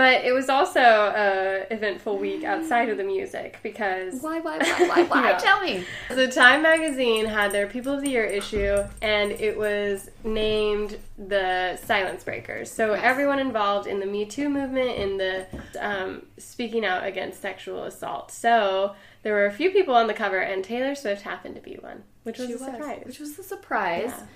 [0.00, 4.40] But it was also a eventful week outside of the music because Why?
[4.40, 4.56] Why?
[4.56, 4.86] Why?
[4.88, 5.02] Why?
[5.02, 5.20] Why?
[5.30, 5.36] Yeah.
[5.36, 5.84] Tell me.
[6.08, 11.78] the Time magazine had their People of the Year issue, and it was named the
[11.84, 12.70] Silence Breakers.
[12.70, 15.46] So everyone involved in the Me Too movement, in the
[15.78, 18.30] um, speaking out against sexual assault.
[18.30, 21.74] So there were a few people on the cover, and Taylor Swift happened to be
[21.74, 23.02] one, which was She a surprise.
[23.04, 24.14] Which was a surprise.
[24.16, 24.26] Yeah.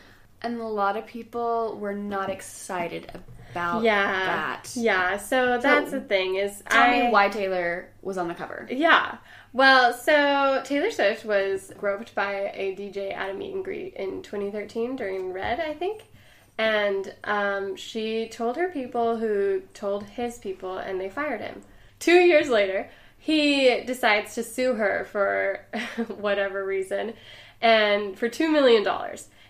[0.42, 3.10] And a lot of people were not excited
[3.54, 4.72] about yeah, that.
[4.74, 5.16] yeah.
[5.16, 8.66] So that's the thing is, Tell I me why Taylor was on the cover.
[8.68, 9.18] Yeah.
[9.52, 14.22] Well, so Taylor Swift was groped by a DJ at a meet and greet in
[14.22, 16.02] 2013 during Red, I think.
[16.58, 21.62] And um, she told her people who told his people, and they fired him.
[22.00, 25.60] Two years later, he decides to sue her for
[26.16, 27.14] whatever reason,
[27.60, 28.86] and for $2 million.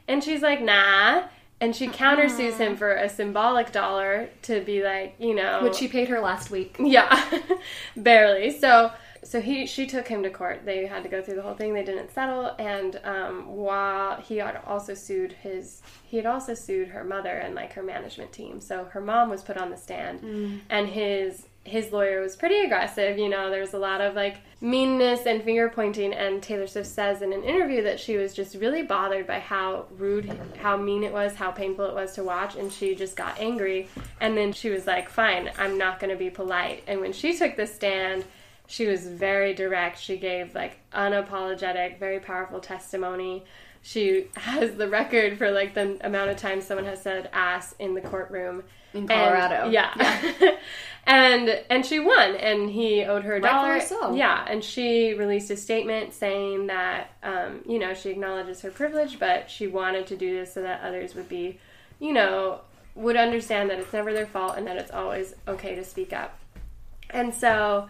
[0.07, 1.29] And she's like, nah.
[1.61, 5.63] And she countersues him for a symbolic dollar to be like, you know.
[5.63, 6.77] Which she paid her last week.
[6.79, 7.41] Yeah,
[7.97, 8.51] barely.
[8.59, 10.67] So, so he she took him to court.
[10.67, 11.73] They had to go through the whole thing.
[11.73, 16.89] They didn't settle, and um, while he had also sued his, he had also sued
[16.89, 18.61] her mother and like her management team.
[18.61, 23.19] So her mom was put on the stand, and his his lawyer was pretty aggressive.
[23.19, 26.13] You know, there's a lot of like meanness and finger pointing.
[26.13, 29.87] And Taylor Swift says in an interview that she was just really bothered by how
[29.97, 33.41] rude, how mean it was, how painful it was to watch, and she just got
[33.41, 33.89] angry.
[34.21, 37.37] And then she was like, "Fine, I'm not going to be polite." And when she
[37.37, 38.25] took the stand,
[38.67, 39.99] she was very direct.
[39.99, 43.45] She gave like unapologetic, very powerful testimony.
[43.81, 47.95] She has the record for like the amount of times someone has said ass in
[47.95, 49.69] the courtroom In And- Colorado.
[49.71, 50.23] yeah.
[51.07, 53.81] and and she won and he owed her a dollar.
[53.81, 54.15] So.
[54.15, 59.19] Yeah, and she released a statement saying that um, you know, she acknowledges her privilege,
[59.19, 61.59] but she wanted to do this so that others would be,
[62.01, 62.61] you know,
[62.95, 66.39] would understand that it's never their fault and that it's always okay to speak up.
[67.11, 67.89] And so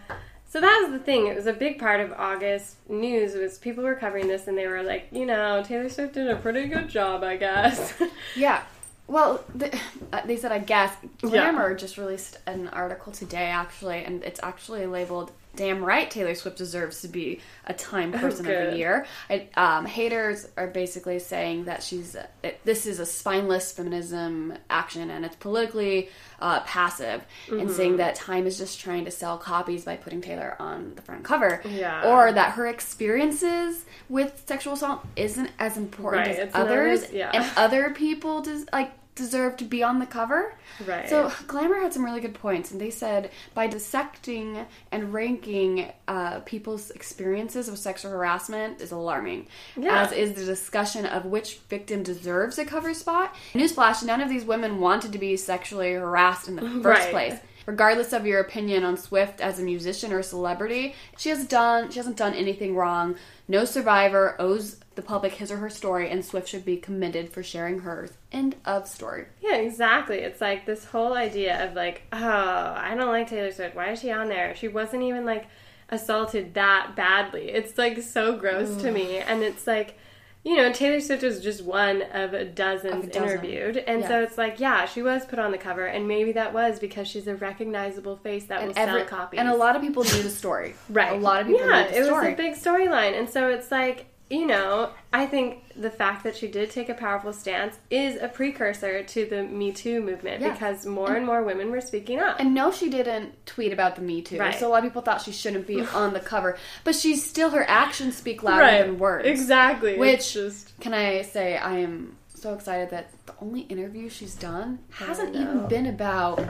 [0.49, 1.27] so that was the thing.
[1.27, 4.67] It was a big part of August news was people were covering this and they
[4.69, 7.95] were like, you know, Taylor Swift did a pretty good job, I guess.
[8.37, 8.63] Yeah.
[9.07, 9.75] Well, the,
[10.13, 10.95] uh, they said, I guess.
[11.23, 11.31] Yeah.
[11.31, 16.59] Glamour just released an article today, actually, and it's actually labeled Damn right, Taylor Swift
[16.59, 19.07] deserves to be a Time Person of the Year.
[19.31, 25.11] I, um, haters are basically saying that she's it, this is a spineless feminism action
[25.11, 26.09] and it's politically
[26.41, 27.73] uh, passive, and Mm-hmm.
[27.73, 31.25] saying that Time is just trying to sell copies by putting Taylor on the front
[31.25, 32.11] cover, Yeah.
[32.13, 37.31] or that her experiences with sexual assault isn't as important Right, as others, yeah.
[37.33, 40.55] and other people just like deserve to be on the cover.
[40.87, 41.09] Right.
[41.09, 46.41] So Glamour had some really good points, and they said by dissecting and ranking uh,
[46.41, 49.47] people's experiences of sexual harassment is alarming,
[49.77, 50.03] Yeah.
[50.03, 53.35] as is the discussion of which victim deserves a cover spot.
[53.53, 57.11] Newsflash: none of these women wanted to be sexually harassed in the first Right.
[57.11, 57.35] place.
[57.67, 61.91] Regardless of your opinion on Swift as a musician or a celebrity, she has done
[61.91, 63.17] she hasn't done anything wrong.
[63.49, 67.43] No survivor owes the public his or her story, and Swift should be commended for
[67.43, 68.13] sharing hers.
[68.33, 69.27] End of story.
[69.43, 70.19] Yeah, exactly.
[70.19, 73.75] It's like this whole idea of like, oh, I don't like Taylor Swift.
[73.75, 74.55] Why is she on there?
[74.55, 75.47] She wasn't even like
[75.91, 77.51] assaulted that badly.
[77.51, 79.19] It's like so gross to me.
[79.19, 79.99] And it's like,
[80.45, 83.23] you know, Taylor Swift was just one of dozens Of a dozen.
[83.23, 83.79] interviewed.
[83.79, 85.87] And so it's like, yeah, she was put on the cover.
[85.87, 89.41] And maybe that was because she's a recognizable face that will And every- sell copies.
[89.41, 90.75] and a lot of people knew the story.
[90.91, 91.13] Right.
[91.13, 93.19] A lot of people yeah, knew the it was a big storyline.
[93.19, 96.95] And so it's like, you know, I think the fact that she did take a
[96.95, 100.53] powerful stance is a precursor to the Me Too movement Yeah.
[100.53, 102.41] because more and more women were speaking up.
[102.41, 104.39] And no, she didn't tweet about the Me Too.
[104.39, 104.59] Right.
[104.59, 106.57] So a lot of people thought she shouldn't be on the cover.
[106.85, 109.27] But she's still, her actions speak louder than words.
[109.29, 109.99] Exactly.
[109.99, 114.79] Which, just can I say, I am so excited that the only interview she's done
[114.91, 116.45] hasn't even been about,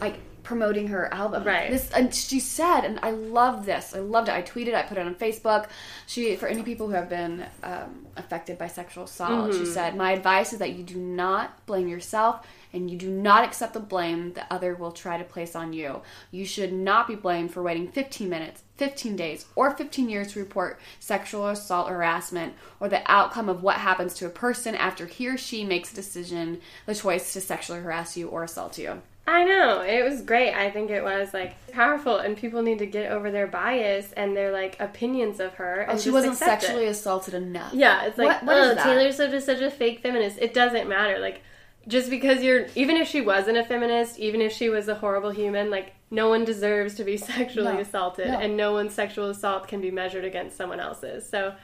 [0.00, 1.42] like, promoting her album.
[1.42, 1.70] Right.
[1.70, 3.94] This, and she said, and I love this.
[3.94, 4.34] I loved it.
[4.34, 4.74] I tweeted.
[4.74, 5.68] I put it on Facebook.
[6.06, 9.58] She, for any people who have been um, affected by sexual assault, Mm-hmm.
[9.58, 13.42] she said, "My advice is that you do not blame yourself." And you do not
[13.42, 16.02] accept the blame that other will try to place on you.
[16.30, 20.40] You should not be blamed for waiting 15 minutes, 15 days, or 15 years to
[20.40, 25.06] report sexual assault or harassment, or the outcome of what happens to a person after
[25.06, 29.00] he or she makes a decision, the choice to sexually harass you or assault you.
[29.28, 29.80] I know.
[29.80, 30.54] It was great.
[30.54, 34.36] I think it was like powerful and people need to get over their bias and
[34.36, 36.66] their like opinions of her oh, and Oh, she wasn't accept it.
[36.66, 37.74] sexually assaulted enough.
[37.74, 38.82] Yeah, it's like, What- what oh?
[38.84, 40.38] Taylor Swift is such a fake feminist.
[40.40, 41.18] It doesn't matter.
[41.18, 41.42] Like,
[41.88, 45.30] just because you're, even if she wasn't a feminist, even if she was a horrible
[45.30, 47.80] human, like, no one deserves to be sexually No.
[47.80, 48.38] assaulted, No.
[48.38, 51.28] and no one's sexual assault can be measured against someone else's.
[51.28, 51.54] So,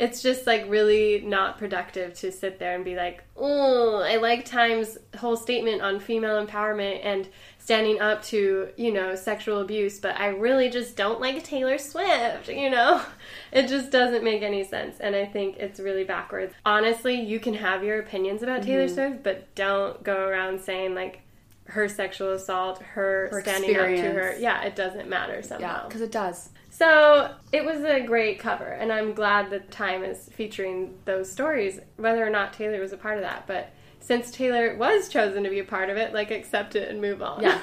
[0.00, 4.46] it's just like really not productive to sit there and be like, oh, I like
[4.46, 10.18] Time's whole statement on female empowerment and standing up to, you know, sexual abuse, but
[10.18, 13.02] I really just don't like Taylor Swift, you know?
[13.52, 15.00] It just doesn't make any sense.
[15.00, 16.54] And I think it's really backwards.
[16.64, 18.94] Honestly, you can have your opinions about Taylor Mm-hmm.
[18.94, 21.22] Swift, but don't go around saying like
[21.64, 24.36] her sexual assault, her, Her standing up to her.
[24.38, 25.82] Yeah, it doesn't matter somehow.
[25.82, 26.50] Yeah, because it does.
[26.80, 31.78] So it was a great cover, and I'm glad that Time is featuring those stories,
[31.98, 33.46] whether or not Taylor was a part of that.
[33.46, 36.98] But since Taylor was chosen to be a part of it, like accept it and
[36.98, 37.42] move on.
[37.42, 37.60] Yeah.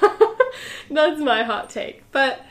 [0.91, 2.03] That's my hot take.
[2.12, 2.41] But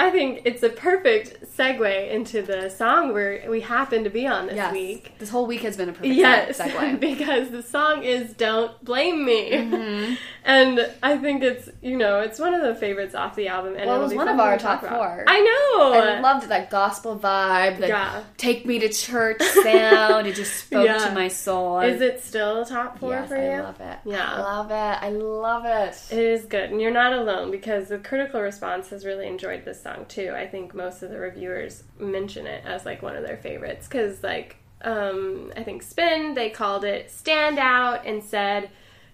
[0.00, 4.46] I think it's a perfect segue into the song where we happen to be on
[4.46, 4.72] this Yes.
[4.72, 5.12] week.
[5.18, 6.98] This whole week has been a perfect Yes, segue.
[7.10, 10.14] because the song is "Don't Blame Me," Mm-hmm.
[10.44, 13.74] and I think it's you know it's one of the favorites off the album.
[13.76, 15.24] And Well, it was one of our top four.
[15.26, 15.92] I know.
[15.92, 18.22] I loved that gospel vibe, That Yeah.
[18.38, 20.26] take me to church sound.
[20.26, 20.96] it just spoke Yeah.
[21.08, 21.80] to my soul.
[21.80, 23.50] Is it still a top four Yes, for you?
[23.50, 23.98] I love it.
[24.06, 24.26] Yeah.
[24.34, 24.74] I love it.
[25.06, 25.94] I love it.
[26.10, 29.82] It is good, and you're not alone because the critical response has really enjoyed this
[29.82, 30.32] song too.
[30.34, 34.22] I think most of the reviewers mention it as like one of their favorites because,
[34.22, 38.70] like, um, I think Spin they called it "Stand Out" and said,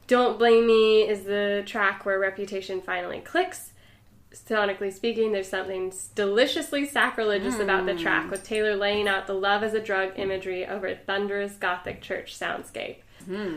[0.07, 3.73] "Don't Blame Me" is the track where Reputation finally clicks.
[4.33, 7.99] Sonically speaking, there's something deliciously sacrilegious about the Hmm.
[8.03, 12.39] track, with Taylor laying out the love as a drug imagery over thunderous gothic church
[12.39, 12.97] soundscape,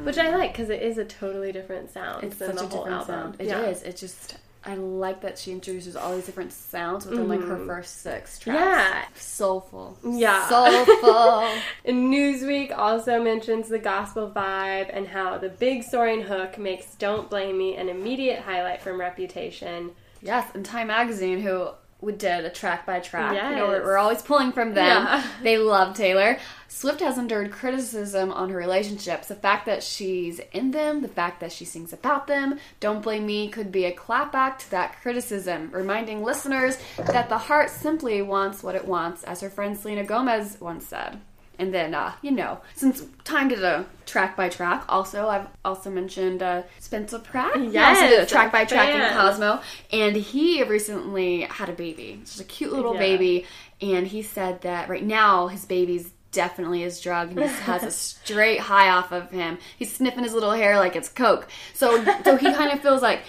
[0.05, 2.27] which I like because it is a totally different sound Hmm.
[2.27, 3.34] It's than such the a whole different album.
[3.34, 3.36] sound.
[3.41, 3.82] It is.
[3.84, 3.89] Yeah.
[3.89, 4.38] It just.
[4.65, 7.67] I like that she introduces all these different sounds within like her mm-hmm.
[7.67, 8.60] first six tracks.
[8.60, 9.06] Yeah.
[9.15, 9.98] Soulful.
[10.04, 10.48] Yeah.
[10.50, 11.50] Soulful.
[11.86, 17.30] And Newsweek also mentions the gospel vibe and how the big soaring hook makes Don't
[17.30, 19.91] Blame Me an immediate highlight from Reputation.
[20.22, 21.69] yes, and Time Magazine, who
[22.01, 23.33] we did a track by track.
[23.33, 25.03] You know, we're, we're always pulling from them.
[25.05, 25.23] Yeah.
[25.43, 26.38] They love Taylor.
[26.67, 29.27] Swift has endured criticism on her relationships.
[29.27, 33.25] The fact that she's in them, the fact that she sings about them, Don't Blame
[33.25, 38.63] Me could be a clapback to that criticism, reminding listeners that the heart simply wants
[38.63, 41.19] what it wants, as her friend Selena Gomez once said.
[41.60, 45.89] And then, uh, you know, since time did a track by track, also, I've also
[45.91, 47.56] mentioned uh, Spencer Pratt.
[47.60, 49.13] He also did a track by track in.
[49.13, 49.62] Cosmo.
[49.91, 52.19] And he recently had a baby.
[52.24, 53.00] Just a cute little Yeah.
[53.00, 53.45] baby.
[53.82, 57.91] And he said that right now his baby's definitely his drug and he has a
[57.91, 59.58] straight high off of him.
[59.78, 61.48] He's sniffing his little hair like it's coke.
[61.74, 63.22] So so he kind of feels like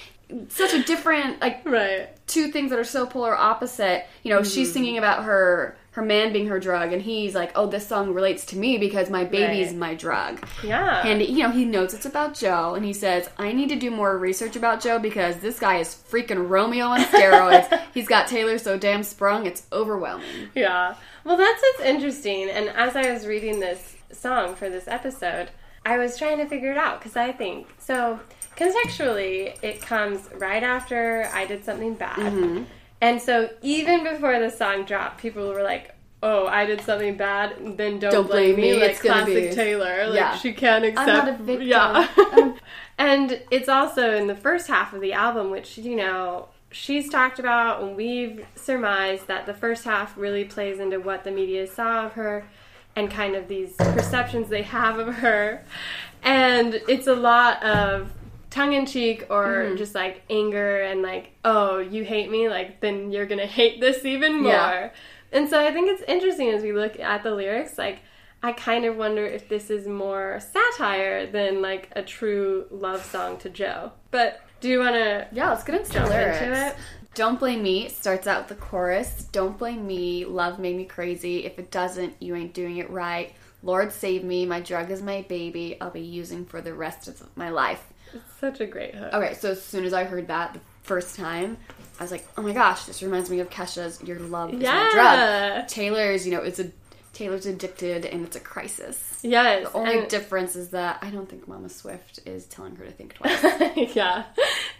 [0.48, 2.08] such a different like Right.
[2.28, 4.06] two things that are so polar opposite.
[4.22, 7.66] You know, she's singing about her her man being her drug, and he's like, "Oh,
[7.66, 9.76] this song relates to me because my baby's Right.
[9.76, 11.06] my drug." Yeah.
[11.06, 13.90] And you know, he knows it's about Joe, and he says, "I need to do
[13.90, 17.80] more research about Joe because this guy is freaking Romeo on steroids.
[17.92, 20.94] He's got Taylor so damn sprung, it's overwhelming." Yeah.
[21.24, 22.48] Well, that's what's interesting.
[22.48, 25.50] And as I was reading this song for this episode,
[25.84, 28.20] I was trying to figure it out because I think so.
[28.56, 32.18] Contextually, it comes right after I did something bad.
[32.18, 32.64] Mm-hmm.
[33.00, 37.56] And so even before the song dropped, people were like, "Oh, I did something bad,
[37.78, 40.36] then don't, Don't blame, blame me." me, Like it's classic be- Taylor, like Yeah.
[40.36, 41.08] she can't accept.
[41.08, 41.68] I'm not a victim.
[41.68, 42.54] Yeah.
[42.98, 47.38] and it's also in the first half of the album, which you know she's talked
[47.38, 52.06] about, and we've surmised that the first half really plays into what the media saw
[52.06, 52.44] of her,
[52.94, 55.64] and kind of these perceptions they have of her,
[56.22, 58.10] and it's a lot of
[58.50, 59.76] tongue in cheek or Mm-hmm.
[59.76, 64.04] just like anger and like, oh, you hate me, like then you're gonna hate this
[64.04, 64.52] even more.
[64.52, 64.90] Yeah.
[65.32, 68.00] And so I think it's interesting as we look at the lyrics, like
[68.42, 73.36] I kind of wonder if this is more satire than like a true love song
[73.38, 73.92] to Joe.
[74.10, 75.28] But do you want to?
[75.32, 76.40] Yeah, let's get into the lyrics.
[76.40, 76.76] into it.
[77.14, 79.26] Don't blame me starts out with the chorus.
[79.32, 80.24] Don't blame me.
[80.24, 81.44] Love made me crazy.
[81.44, 83.32] If it doesn't, you ain't doing it right.
[83.62, 84.46] Lord save me.
[84.46, 85.76] My drug is my baby.
[85.80, 87.84] I'll be using for the rest of my life.
[88.14, 89.12] It's such a great hook.
[89.12, 91.56] Okay, so as soon as I heard that the first time,
[91.98, 94.72] I was like, oh my gosh, this reminds me of Kesha's "Your Love Is Yeah.
[94.72, 94.90] My
[95.56, 96.70] Drug." Taylor's, you know, it's a
[97.12, 99.18] Taylor's addicted and it's a crisis.
[99.22, 99.64] Yes.
[99.70, 103.14] The only difference is that I don't think Mama Swift is telling her to think
[103.16, 103.94] twice.
[103.94, 104.24] yeah,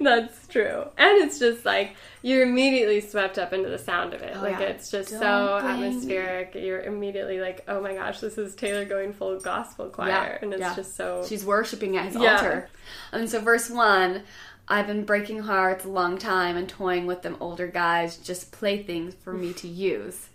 [0.01, 0.85] that's true.
[0.97, 4.35] And it's just like you're immediately swept up into the sound of it.
[4.37, 4.67] Oh, like Oh, yeah.
[4.69, 5.19] it's just so
[5.61, 5.87] Don't me.
[5.89, 6.55] atmospheric.
[6.55, 10.61] You're immediately like, oh my gosh, this is Taylor going full gospel choir, and it's
[10.61, 10.75] yeah.
[10.75, 11.25] just so.
[11.29, 12.37] She's worshiping at his Yeah.
[12.37, 12.69] altar.
[13.13, 14.23] And so, verse one
[14.69, 19.15] I've been breaking hearts a long time and toying with them older guys, just playthings
[19.15, 20.29] for me to use.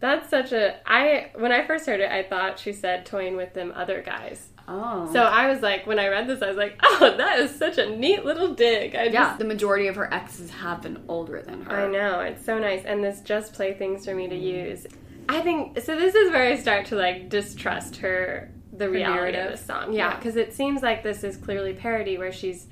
[0.00, 0.76] That's such a.
[0.86, 4.48] I when I first heard it, I thought she said toying with them other guys.
[4.68, 5.10] Oh.
[5.12, 7.78] So I was like, when I read this, I was like, oh, that is such
[7.78, 8.94] a neat little dig.
[8.94, 11.86] I yeah, just the majority of her exes have been older than her.
[11.86, 12.84] I know, it's so nice.
[12.84, 14.42] And this just play things for me to mm.
[14.42, 14.86] use.
[15.28, 19.50] I think so this is where I start to like distrust her the reality of
[19.50, 19.92] the song.
[19.92, 20.16] Yeah, Yeah.
[20.16, 22.66] because it seems like this is clearly parody where she's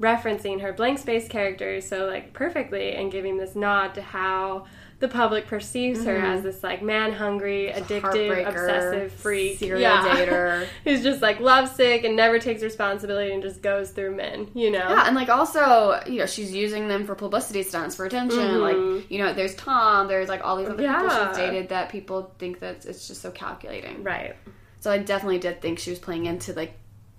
[0.00, 4.66] referencing her blank space characters so like perfectly and giving this nod to how
[5.02, 9.58] the public perceives her as this like man hungry, addictive, obsessive freak.
[9.58, 10.02] serial Yeah.
[10.16, 10.66] dater.
[10.84, 14.78] Who's just like lovesick and never takes responsibility and just goes through men, you know?
[14.78, 18.60] Yeah, and like also, you know, she's using them for publicity stunts, for attention.
[18.60, 21.28] Like, you know, there's Tom, there's like all these other people Mm-hmm.
[21.28, 24.02] She's dated that people think that it's just so calculating.
[24.04, 24.36] Right.
[24.80, 26.74] So I definitely did think she was playing into like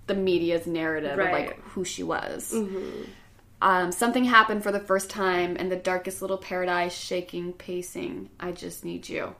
[0.06, 1.26] the media's narrative Right.
[1.28, 2.54] of like who she was.
[3.62, 8.30] Um, something happened for the first time in the darkest little paradise, shaking, pacing.
[8.38, 9.34] I just need you.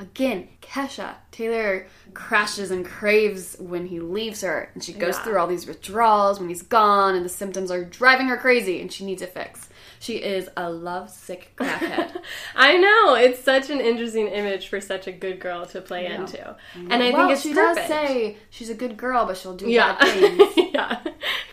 [0.00, 1.16] Again, Kesha.
[1.32, 5.22] Taylor crashes and craves when he leaves her, and she goes Yeah.
[5.24, 8.92] through all these withdrawals when he's gone, and the symptoms are driving her crazy, and
[8.92, 9.67] she needs a fix.
[10.00, 12.20] She is a lovesick crackhead.
[12.54, 16.36] I know it's such an interesting image for such a good girl to play into,
[16.38, 16.92] mm-hmm.
[16.92, 17.88] and I well, think it's she perfect.
[17.88, 20.18] does say she's a good girl, but she'll do yeah, bad
[20.54, 20.72] things.
[20.72, 21.00] yeah.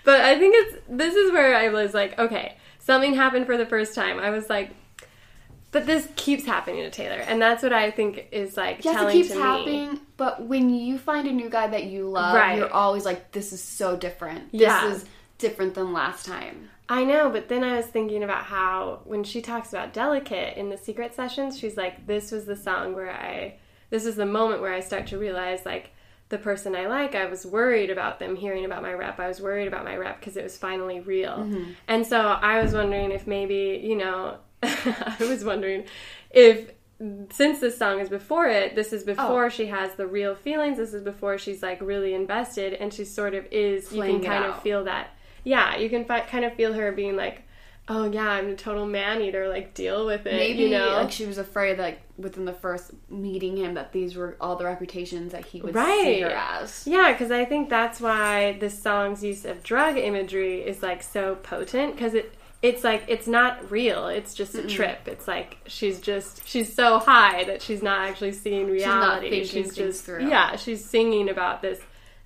[0.03, 3.65] But I think it's this is where I was like, okay, something happened for the
[3.65, 4.19] first time.
[4.19, 4.71] I was like,
[5.71, 8.97] but this keeps happening to Taylor, and that's what I think is like Yes, it
[8.97, 9.41] telling keeps to me.
[9.41, 9.99] happening.
[10.17, 12.57] But when you find a new guy that you love, Right.
[12.57, 14.49] you're always like, "This is so different.
[14.51, 14.87] Yeah.
[14.87, 15.05] This is
[15.37, 19.41] different than last time." I know, but then I was thinking about how when she
[19.41, 23.55] talks about Delicate in the secret sessions, she's like, this was the song where I,
[23.89, 25.91] this is the moment where I start to realize, like,
[26.29, 29.19] the person I like, I was worried about them hearing about my rep.
[29.19, 31.37] I was worried about my rep because it was finally real.
[31.37, 31.71] Mm-hmm.
[31.87, 35.85] And so I was wondering if maybe, you know, I was wondering
[36.31, 36.71] if
[37.31, 39.05] since this song is before it, this is oh.
[39.05, 40.77] before she has the real feelings.
[40.77, 43.89] This is before she's like really invested, and she sort of is.
[43.89, 45.14] Playing you can kind of feel that.
[45.45, 47.43] Yeah, you can fi- kind of feel her being like,
[47.87, 49.47] "Oh yeah, I'm a total man eater.
[49.47, 52.53] Like deal with it." Maybe you know, like she was afraid that like, within the
[52.53, 56.21] first meeting him that these were all the reputations that he would see Right.
[56.23, 56.85] her as.
[56.87, 61.35] Yeah, because I think that's why this song's use of drug imagery is like so
[61.35, 64.07] potent because it it's like it's not real.
[64.07, 65.07] It's just a trip.
[65.07, 69.29] It's like she's just she's so high that she's not actually seeing reality.
[69.29, 70.27] thinking she's just through.
[70.27, 71.79] yeah, she's singing about this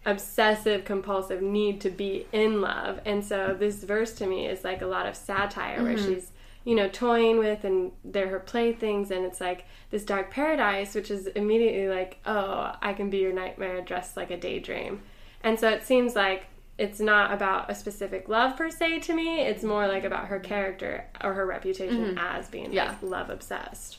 [0.05, 2.99] obsessive compulsive need to be in love.
[3.05, 6.13] And so this verse to me is like a lot of satire where Mm-hmm.
[6.13, 6.31] she's
[6.65, 11.09] you know toying with and they're her playthings and it's like this dark paradise which
[11.09, 15.01] is immediately like oh i can be your nightmare dressed like a daydream
[15.41, 16.47] and so it seems like
[16.77, 20.37] it's not about a specific love per se to me it's more like about her
[20.37, 22.73] character or her reputation as being Mm-hmm.
[22.73, 22.89] Yeah.
[22.89, 23.97] like love obsessed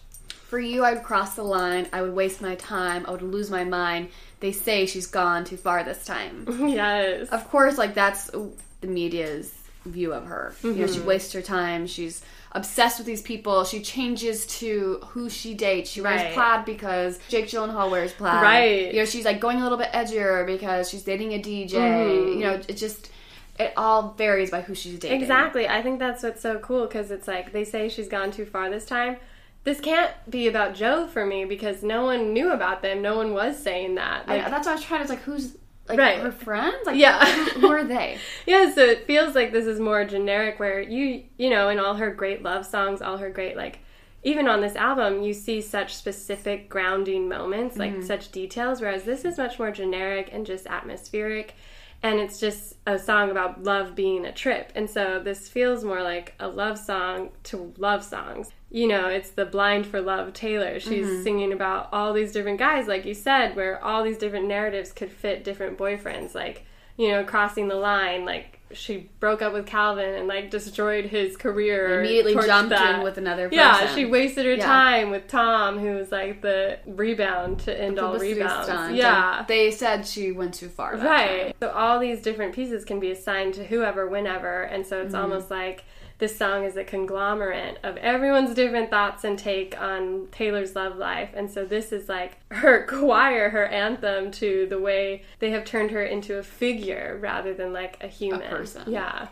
[0.51, 1.87] For you, I would cross the line.
[1.93, 3.07] I would waste my time.
[3.07, 4.09] I would lose my mind.
[4.41, 6.45] They say she's gone too far this time.
[6.69, 7.29] yes.
[7.29, 9.55] of course, like that's the media's
[9.87, 10.53] view of her.
[10.63, 10.93] You know, Mm-hmm.
[10.95, 11.87] she wastes her time.
[11.87, 12.23] She's
[12.53, 13.65] obsessed with these people.
[13.65, 15.89] She changes to who she dates.
[15.89, 16.35] She wears Right.
[16.35, 18.43] plaid because Jake Gyllenhaal wears plaid.
[18.43, 18.93] Right.
[18.93, 21.71] You know, she's like going a little bit edgier because she's dating a DJ.
[21.75, 22.29] Mm-hmm.
[22.33, 23.11] You know, it just
[23.59, 25.21] it all varies by who she's dating.
[25.21, 25.69] Exactly.
[25.69, 28.69] I think that's what's so cool because it's like they say she's gone too far
[28.69, 29.17] this time.
[29.65, 33.03] This can't be about Joe for me because no one knew about them.
[33.03, 34.25] No one was saying that.
[34.27, 35.03] I, that's what I was trying to.
[35.03, 35.57] It's like who's
[35.89, 36.19] like Right.
[36.19, 36.87] her friends?
[36.87, 37.25] Like Yeah.
[37.27, 38.19] who are they?
[38.47, 41.95] yeah, so it feels like this is more generic where you you know, in all
[41.95, 43.81] her great love songs, all her great like
[44.23, 48.03] even on this album, you see such specific grounding moments, like mm-hmm.
[48.03, 51.55] such details, whereas this is much more generic and just atmospheric.
[52.03, 54.73] And it's just a song about love being a trip.
[54.75, 58.51] And so this feels more like a love song to love songs.
[58.71, 60.79] You know, it's the Blind for Love Taylor.
[60.79, 64.93] She's singing about all these different guys, like you said, where all these different narratives
[64.93, 66.35] could fit different boyfriends.
[66.37, 66.65] Like,
[66.97, 71.37] you know, crossing the line, like she broke up with Calvin and like destroyed his
[71.37, 71.99] career.
[72.03, 72.95] Immediately jumped that.
[72.99, 73.59] in with another person.
[73.59, 74.65] Yeah, she wasted her Yeah.
[74.67, 78.67] time with Tom, who was like the rebound to end all rebounds.
[78.69, 78.95] stunt.
[78.95, 79.39] Yeah.
[79.41, 80.97] And they said she went too far.
[80.97, 81.47] Right.
[81.47, 81.53] time.
[81.61, 85.07] So all these different pieces can be assigned to whoever, whenever, and so Mm-hmm.
[85.07, 85.83] it's almost like
[86.21, 91.31] this song is a conglomerate of everyone's different thoughts and take on Taylor's love life.
[91.33, 95.91] And so this is like her choir, her anthem to the way they have turned
[95.93, 98.83] her into a figure rather than like a human A person.
[98.87, 99.29] Yeah.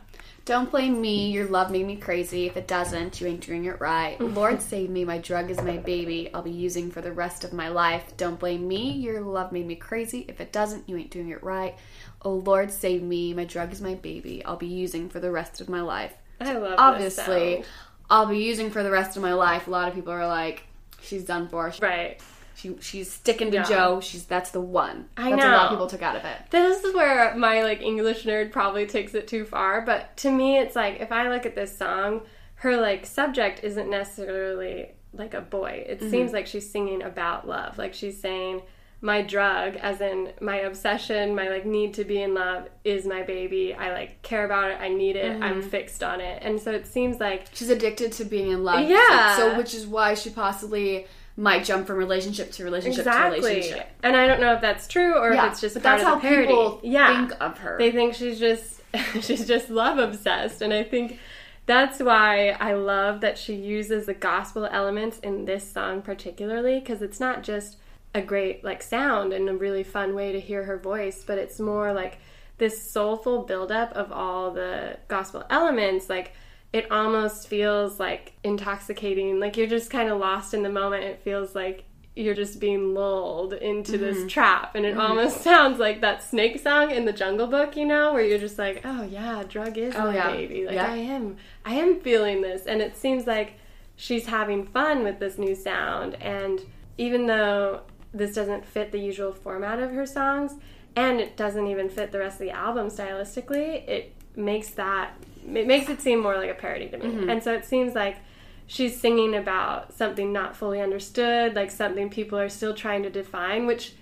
[0.47, 1.31] Don't blame me.
[1.31, 2.47] Your love made me crazy.
[2.47, 4.19] If it doesn't, you ain't doing it right.
[4.21, 5.05] Lord save me.
[5.05, 6.31] My drug is my baby.
[6.33, 8.17] I'll be using for the rest of my life.
[8.17, 8.93] Don't blame me.
[8.93, 10.25] Your love made me crazy.
[10.27, 11.77] If it doesn't, you ain't doing it right.
[12.23, 13.35] Oh Lord save me.
[13.35, 14.43] My drug is my baby.
[14.43, 16.15] I'll be using for the rest of my life.
[16.41, 17.65] I love this Obviously.
[18.11, 19.67] I'll be using for the rest of my life.
[19.67, 20.65] A lot of people are like,
[21.01, 21.73] she's done for.
[21.81, 22.21] Right.
[22.55, 23.63] She she's sticking to Yeah.
[23.63, 24.01] Joe.
[24.01, 25.09] She's that's the one.
[25.17, 26.37] I that's a lot of people took out of it.
[26.51, 30.59] This is where my like English nerd probably takes it too far, but to me
[30.59, 32.23] it's like if I look at this song,
[32.57, 35.85] her like subject isn't necessarily like a boy.
[35.87, 36.11] It mm-hmm.
[36.11, 37.79] seems like she's singing about love.
[37.79, 38.63] Like she's saying
[39.01, 43.23] my drug as in my obsession, my like need to be in love is my
[43.23, 43.73] baby.
[43.73, 44.79] I like care about it.
[44.81, 45.41] I need it.
[45.41, 45.69] I'm mm-hmm.
[45.69, 46.43] fixed on it.
[46.43, 48.89] And so it seems like She's addicted to being in love.
[48.89, 49.37] Yeah.
[49.37, 53.89] So, which is why she possibly might jump from relationship to relationship to relationship.
[54.03, 56.11] And I don't know if that's true or Yeah, if it's just but part that's
[56.11, 56.49] of the how parody.
[56.49, 57.29] people yeah.
[57.29, 57.79] think of her.
[57.79, 58.81] They think she's just
[59.21, 61.21] she's just love obsessed, and I think
[61.67, 67.03] that's why I love that she uses the gospel elements in this song particularly because
[67.03, 67.77] it's not just
[68.15, 71.61] a great like sound and a really fun way to hear her voice, but it's
[71.61, 72.19] more like
[72.59, 76.33] this soulful buildup of all the gospel elements, like
[76.73, 79.41] it almost feels like intoxicating.
[79.41, 81.05] Like you're just kind of lost in the moment.
[81.05, 81.85] It feels like
[82.17, 84.03] you're just being lulled into Mm-hmm.
[84.03, 84.75] this trap.
[84.75, 88.25] And it almost sounds like that snake song in the Jungle Book, you know, where
[88.25, 90.31] you're just like, oh yeah, drug is Oh, my yeah.
[90.33, 90.67] baby.
[90.67, 90.93] Like Yeah.
[90.93, 92.67] I am, I am feeling this.
[92.67, 93.55] And it seems like
[93.97, 96.15] she's having fun with this new sound.
[96.17, 96.61] And
[96.99, 97.83] even though
[98.13, 100.55] this doesn't fit the usual format of her songs,
[100.97, 105.13] and it doesn't even fit the rest of the album stylistically, it makes that
[105.55, 107.07] it makes it seem more like a parody to me.
[107.07, 107.31] Mm-hmm.
[107.31, 108.19] And so it seems like
[108.67, 113.67] she's singing about something not fully understood, like something people are still trying to define,
[113.67, 113.95] which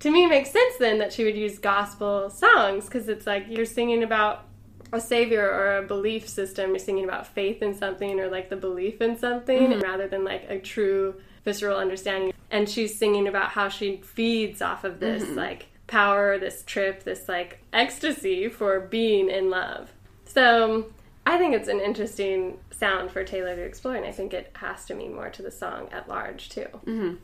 [0.00, 3.66] to me makes sense then that she would use gospel songs because it's like you're
[3.66, 4.46] singing about
[4.92, 6.70] a savior or a belief system.
[6.70, 10.46] You're singing about faith in something or like the belief in something rather than like
[10.48, 12.32] a true visceral understanding.
[12.50, 15.36] And she's singing about how she feeds off of this mm-hmm.
[15.36, 19.92] like power, this trip, this like ecstasy for being in love.
[20.24, 20.86] So
[21.26, 24.84] I think it's an interesting sound for Taylor to explore, and I think it has
[24.86, 26.66] to mean more to the song at large too.
[26.86, 27.14] Mm-hmm.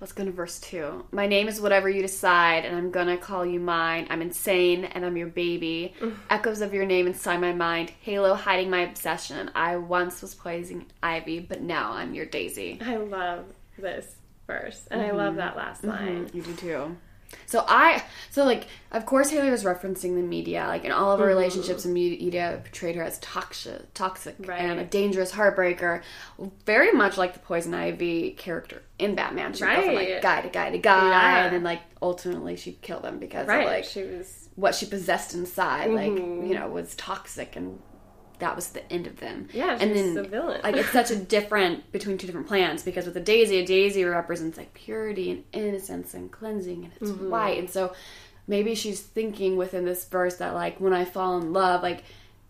[0.00, 1.04] Let's go to verse two.
[1.12, 4.06] My name is whatever you decide, and I'm gonna call you mine.
[4.10, 5.94] I'm insane, and I'm your baby.
[6.30, 7.92] Echoes of your name inside my mind.
[8.00, 9.50] Halo hiding my obsession.
[9.54, 12.78] I once was poison ivy, but now I'm your daisy.
[12.80, 13.44] I love
[13.78, 14.16] this
[14.46, 15.38] verse, and I love mm-hmm.
[15.38, 15.90] that last mm-hmm.
[15.90, 16.30] line.
[16.32, 16.96] You do too.
[17.46, 21.20] So I, so like, of course, Haley was referencing the media, like in all of
[21.20, 24.60] her relationships, and media portrayed her as toxic, toxic, Right.
[24.60, 26.02] and a dangerous heartbreaker,
[26.66, 29.52] very much like the Poison Ivy character in Batman.
[29.52, 30.10] She go from Right.
[30.12, 31.44] like guy to guy to guy, Yeah.
[31.46, 34.86] and then like ultimately she'd kill them because Right, of like she was what she
[34.86, 36.46] possessed inside, like Mm-hmm.
[36.46, 37.80] you know, was toxic, and
[38.40, 39.48] that was the end of them.
[39.52, 40.60] Yeah, and she's then the villain.
[40.62, 44.04] like it's such a different between two different plants because with the daisy, a daisy
[44.04, 47.30] represents like purity and innocence and cleansing, and it's Mm-hmm.
[47.30, 47.92] white, and so
[48.46, 52.02] maybe she's thinking within this verse that like when I fall in love, like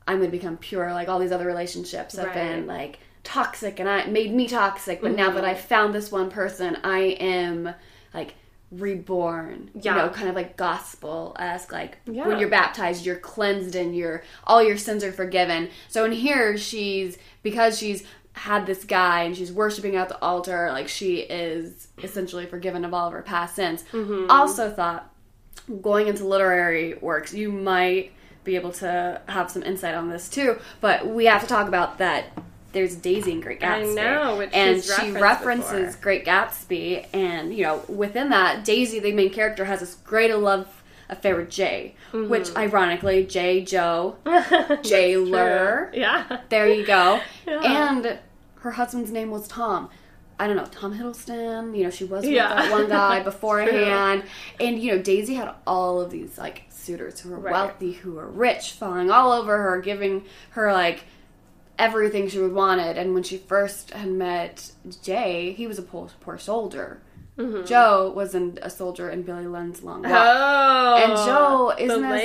[0.09, 0.93] I'm going to become pure.
[0.93, 2.35] Like all these other relationships have Right.
[2.35, 5.03] been like toxic and I made me toxic.
[5.03, 5.51] But now that Mm-hmm.
[5.51, 7.75] I found this one person, I am
[8.15, 8.35] like
[8.71, 9.71] reborn.
[9.75, 9.97] Yeah.
[9.97, 11.73] You know, kind of like gospel esque.
[11.73, 12.27] Like Yeah.
[12.29, 15.71] when you're baptized, you're cleansed and your all your sins are forgiven.
[15.89, 20.71] So in here, she's because she's had this guy and she's worshiping at the altar,
[20.71, 23.85] like she is essentially forgiven of all of her past sins.
[23.93, 24.31] Mm-hmm.
[24.31, 25.13] Also thought
[25.83, 28.13] going into literary works, you might
[28.45, 30.59] be able to have some insight on this too.
[30.81, 32.27] But we have to talk about that.
[32.73, 36.03] There's Daisy in Great I Gatsby, know, which and she references before.
[36.03, 40.69] Great Gatsby, and you know within that, Daisy, the main character, has this great love
[41.09, 42.59] affair with Jay, which Mm-hmm.
[42.59, 44.17] ironically, Jay Joe,
[44.83, 46.41] Jay Lur, Yeah.
[46.49, 47.93] there you go, Yeah.
[47.93, 48.19] and
[48.61, 49.89] her husband's name was Tom.
[50.39, 51.77] I don't know, Tom Hiddleston.
[51.77, 52.49] You know, she was with Yeah.
[52.55, 54.23] that one guy beforehand,
[54.61, 57.53] and you know, Daisy had all of these like suitors who were Right.
[57.53, 61.05] wealthy, who were rich, falling all over her, giving her like
[61.81, 62.97] everything she would wanted.
[62.99, 64.71] And when she first had met
[65.03, 67.01] Jay, he was a poor, poor soldier.
[67.39, 67.65] Mm-hmm.
[67.65, 70.13] Joe wasn't a soldier in Billy Lynn's Long Walk.
[70.15, 70.97] Oh.
[71.03, 72.23] And Joe isn't as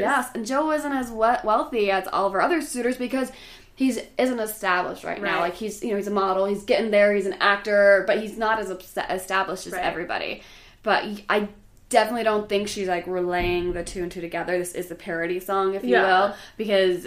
[0.00, 3.32] yes, and Joe isn't as we- wealthy as all of our other suitors because
[3.74, 5.40] he's isn't established right, now.
[5.40, 8.36] Like he's you know he's a model, he's getting there, he's an actor, but he's
[8.36, 9.84] not as established as Right.
[9.84, 10.42] everybody.
[10.82, 11.48] But I
[11.88, 14.58] definitely don't think she's like relaying the two and two together.
[14.58, 16.26] This is a parody song, if you Yeah.
[16.26, 17.06] will, because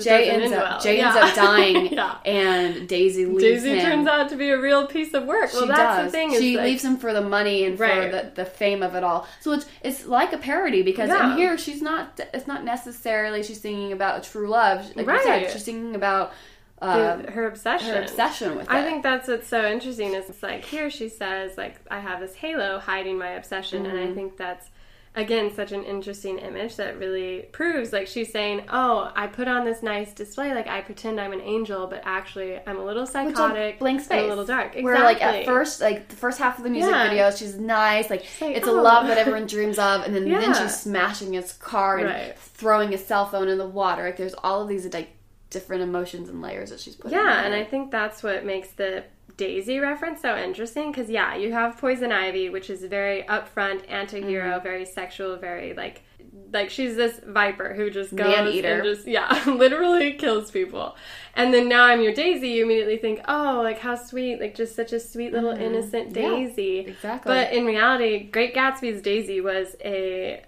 [0.00, 0.80] Jay ends end up well.
[0.80, 1.08] Jay Yeah.
[1.08, 2.16] ends up dying, yeah.
[2.24, 3.84] and Daisy leaves Daisy him.
[3.84, 5.52] turns out to be a real piece of work.
[5.52, 6.06] Well, that's does.
[6.06, 6.32] the thing.
[6.32, 8.04] Is she like, leaves him for the money and Right.
[8.10, 9.26] for the, the fame of it all.
[9.40, 11.32] So it's it's like a parody because Yeah.
[11.32, 12.20] in here she's not.
[12.32, 14.94] It's not necessarily she's singing about true love.
[14.96, 15.22] Like Right.
[15.22, 16.32] said, she's singing about
[16.80, 17.94] uh, her, obsession.
[17.94, 18.72] her obsession with it.
[18.72, 22.18] I think that's what's so interesting is it's like here she says like I have
[22.20, 24.10] this halo hiding my obsession and Mm-hmm.
[24.12, 24.68] I think that's
[25.14, 29.64] again such an interesting image that really proves like she's saying oh I put on
[29.66, 33.78] this nice display like I pretend I'm an angel but actually I'm a little psychotic
[33.78, 34.22] blank space.
[34.24, 34.84] a little dark exactly.
[34.84, 37.08] Where like at first, like the first half of the music Yeah.
[37.08, 38.80] video, she's nice, like, like, it's oh.
[38.80, 40.52] a love that everyone dreams of, and then, then Yeah.
[40.54, 42.38] she's smashing his car and Right.
[42.38, 44.04] throwing his cell phone in the water.
[44.04, 45.10] Like there's all of these like
[45.50, 47.18] different emotions and layers that she's putting.
[47.18, 47.52] Yeah, and.
[47.54, 49.04] I think that's what makes the
[49.36, 54.52] Daisy reference so interesting because yeah, you have Poison Ivy, which is very upfront anti-hero,
[54.56, 54.62] Mm-hmm.
[54.62, 56.02] very sexual, very like
[56.52, 58.74] like she's this viper who just goes Man-eater.
[58.80, 60.96] and just yeah, literally kills people.
[61.34, 64.76] And then now I'm your Daisy, you immediately think, "Oh, like how sweet, like just
[64.76, 66.22] such a sweet little innocent Mm-hmm.
[66.22, 67.32] Yeah, Daisy." exactly.
[67.32, 70.42] But in reality, Great Gatsby's Daisy was a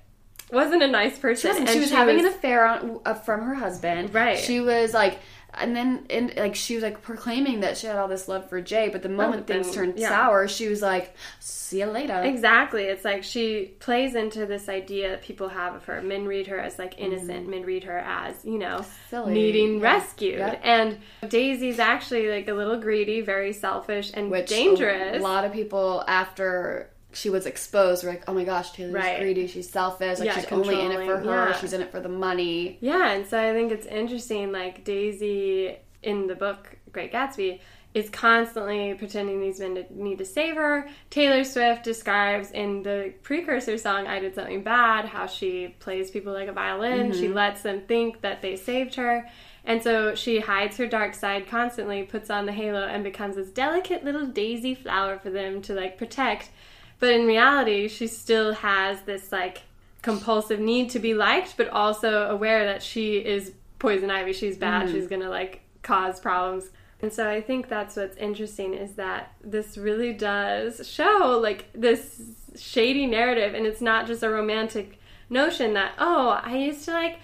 [0.52, 1.52] wasn't a nice person.
[1.52, 4.12] She and She was having an affair on, uh, from her husband.
[4.14, 4.38] Right.
[4.38, 5.18] She was like,
[5.58, 8.60] and then in like she was like proclaiming that she had all this love for
[8.60, 10.08] Jay, but the moment but things then- turned yeah.
[10.08, 12.84] sour, she was like, "See you later." Exactly.
[12.84, 16.00] It's like she plays into this idea that people have of her.
[16.02, 17.12] Men read her as like Mm-hmm.
[17.12, 17.48] innocent.
[17.48, 19.32] Men read her as, you know, Silly.
[19.34, 19.82] needing Yeah.
[19.94, 20.38] rescued.
[20.38, 20.60] Yep.
[20.62, 20.98] And
[21.28, 25.16] Daisy's actually like a little greedy, very selfish, and Which dangerous.
[25.18, 29.20] A lot of people after she was exposed were like, "Oh my gosh, Taylor's Right.
[29.20, 29.46] greedy.
[29.46, 30.18] She's selfish.
[30.18, 31.48] Like Yeah, she's only in it for her.
[31.50, 31.56] yeah.
[31.56, 34.52] She's in it for the money." Yeah, and so I think it's interesting.
[34.52, 37.60] Like Daisy in the book Great Gatsby
[37.94, 40.88] is constantly pretending these men to, need to save her.
[41.10, 46.32] Taylor Swift describes in the precursor song "I Did Something Bad" how she plays people
[46.32, 47.12] like a violin.
[47.12, 47.34] She mm-hmm.
[47.34, 49.28] lets them think that they saved her.
[49.66, 53.48] And so she hides her dark side constantly, puts on the halo, and becomes this
[53.48, 56.50] delicate little daisy flower for them to like protect.
[57.04, 59.60] But in reality, she still has this like
[60.00, 64.32] compulsive need to be liked, but also aware that she is poison ivy.
[64.32, 64.86] She's bad.
[64.86, 64.94] Mm-hmm.
[64.94, 66.70] She's gonna like cause problems.
[67.02, 72.22] And so I think that's what's interesting is that this really does show like this
[72.56, 74.98] shady narrative, and it's not just a romantic
[75.28, 77.18] notion that oh, I used to like.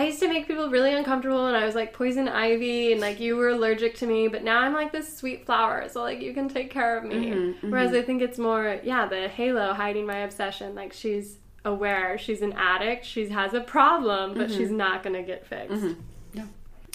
[0.00, 3.20] I used to make people really uncomfortable and I was like poison ivy and like
[3.20, 6.32] you were allergic to me, but now I'm like this sweet flower, so like you
[6.32, 7.26] can take care of me.
[7.26, 7.70] Mm-hmm, mm-hmm.
[7.70, 10.74] Whereas I think it's more, yeah, the halo hiding my obsession.
[10.74, 11.36] Like she's
[11.66, 14.56] aware, she's an addict, she has a problem, but mm-hmm.
[14.56, 15.84] she's not gonna get fixed.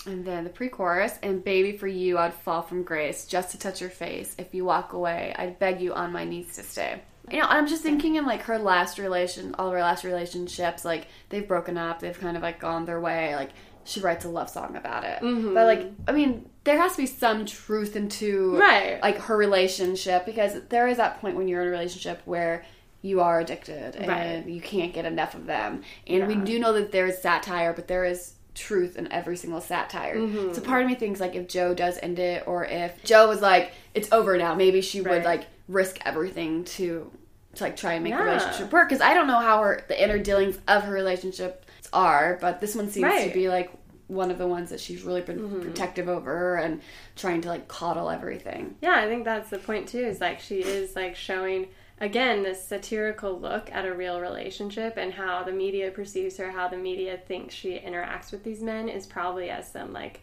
[0.08, 3.82] And then the pre-chorus and "Baby for you, I'd fall from grace just to touch
[3.82, 4.36] your face.
[4.39, 7.01] If you walk away, I'd beg you on my knees to stay."
[7.32, 10.86] You know, I'm just thinking in like her last relation, all of her last relationships,
[10.86, 13.36] like they've broken up, they've kind of like gone their way.
[13.36, 13.51] Like
[13.84, 17.05] she writes a love song about it, but like I mean, there has to be
[17.07, 19.01] some truth into Right.
[19.01, 22.63] like her relationship because there is that point when you're in a relationship where
[23.01, 24.45] you are addicted and Right.
[24.47, 25.84] you can't get enough of them.
[26.07, 29.61] And we do know that there is satire, but there is truth in every single
[29.61, 30.15] satire.
[30.17, 30.53] Mm-hmm.
[30.53, 33.41] So part of me thinks like if Joe does end it or if Joe was
[33.41, 37.11] like, it's over now, maybe she would like risk everything to
[37.55, 38.89] to like try and make the relationship work.
[38.89, 42.76] Because I don't know how her the inner dealings of her relationship are, but this
[42.76, 43.72] one seems to be like
[44.07, 45.61] one of the ones that she's really been Mm-hmm.
[45.61, 46.82] protective over and
[47.16, 48.76] trying to like coddle everything.
[48.82, 49.99] Yeah, I think that's the point too.
[50.05, 51.68] Is like she is like showing
[52.01, 56.68] again this satirical look at a real relationship and how the media perceives her, how
[56.68, 60.22] the media thinks she interacts with these men is probably as some like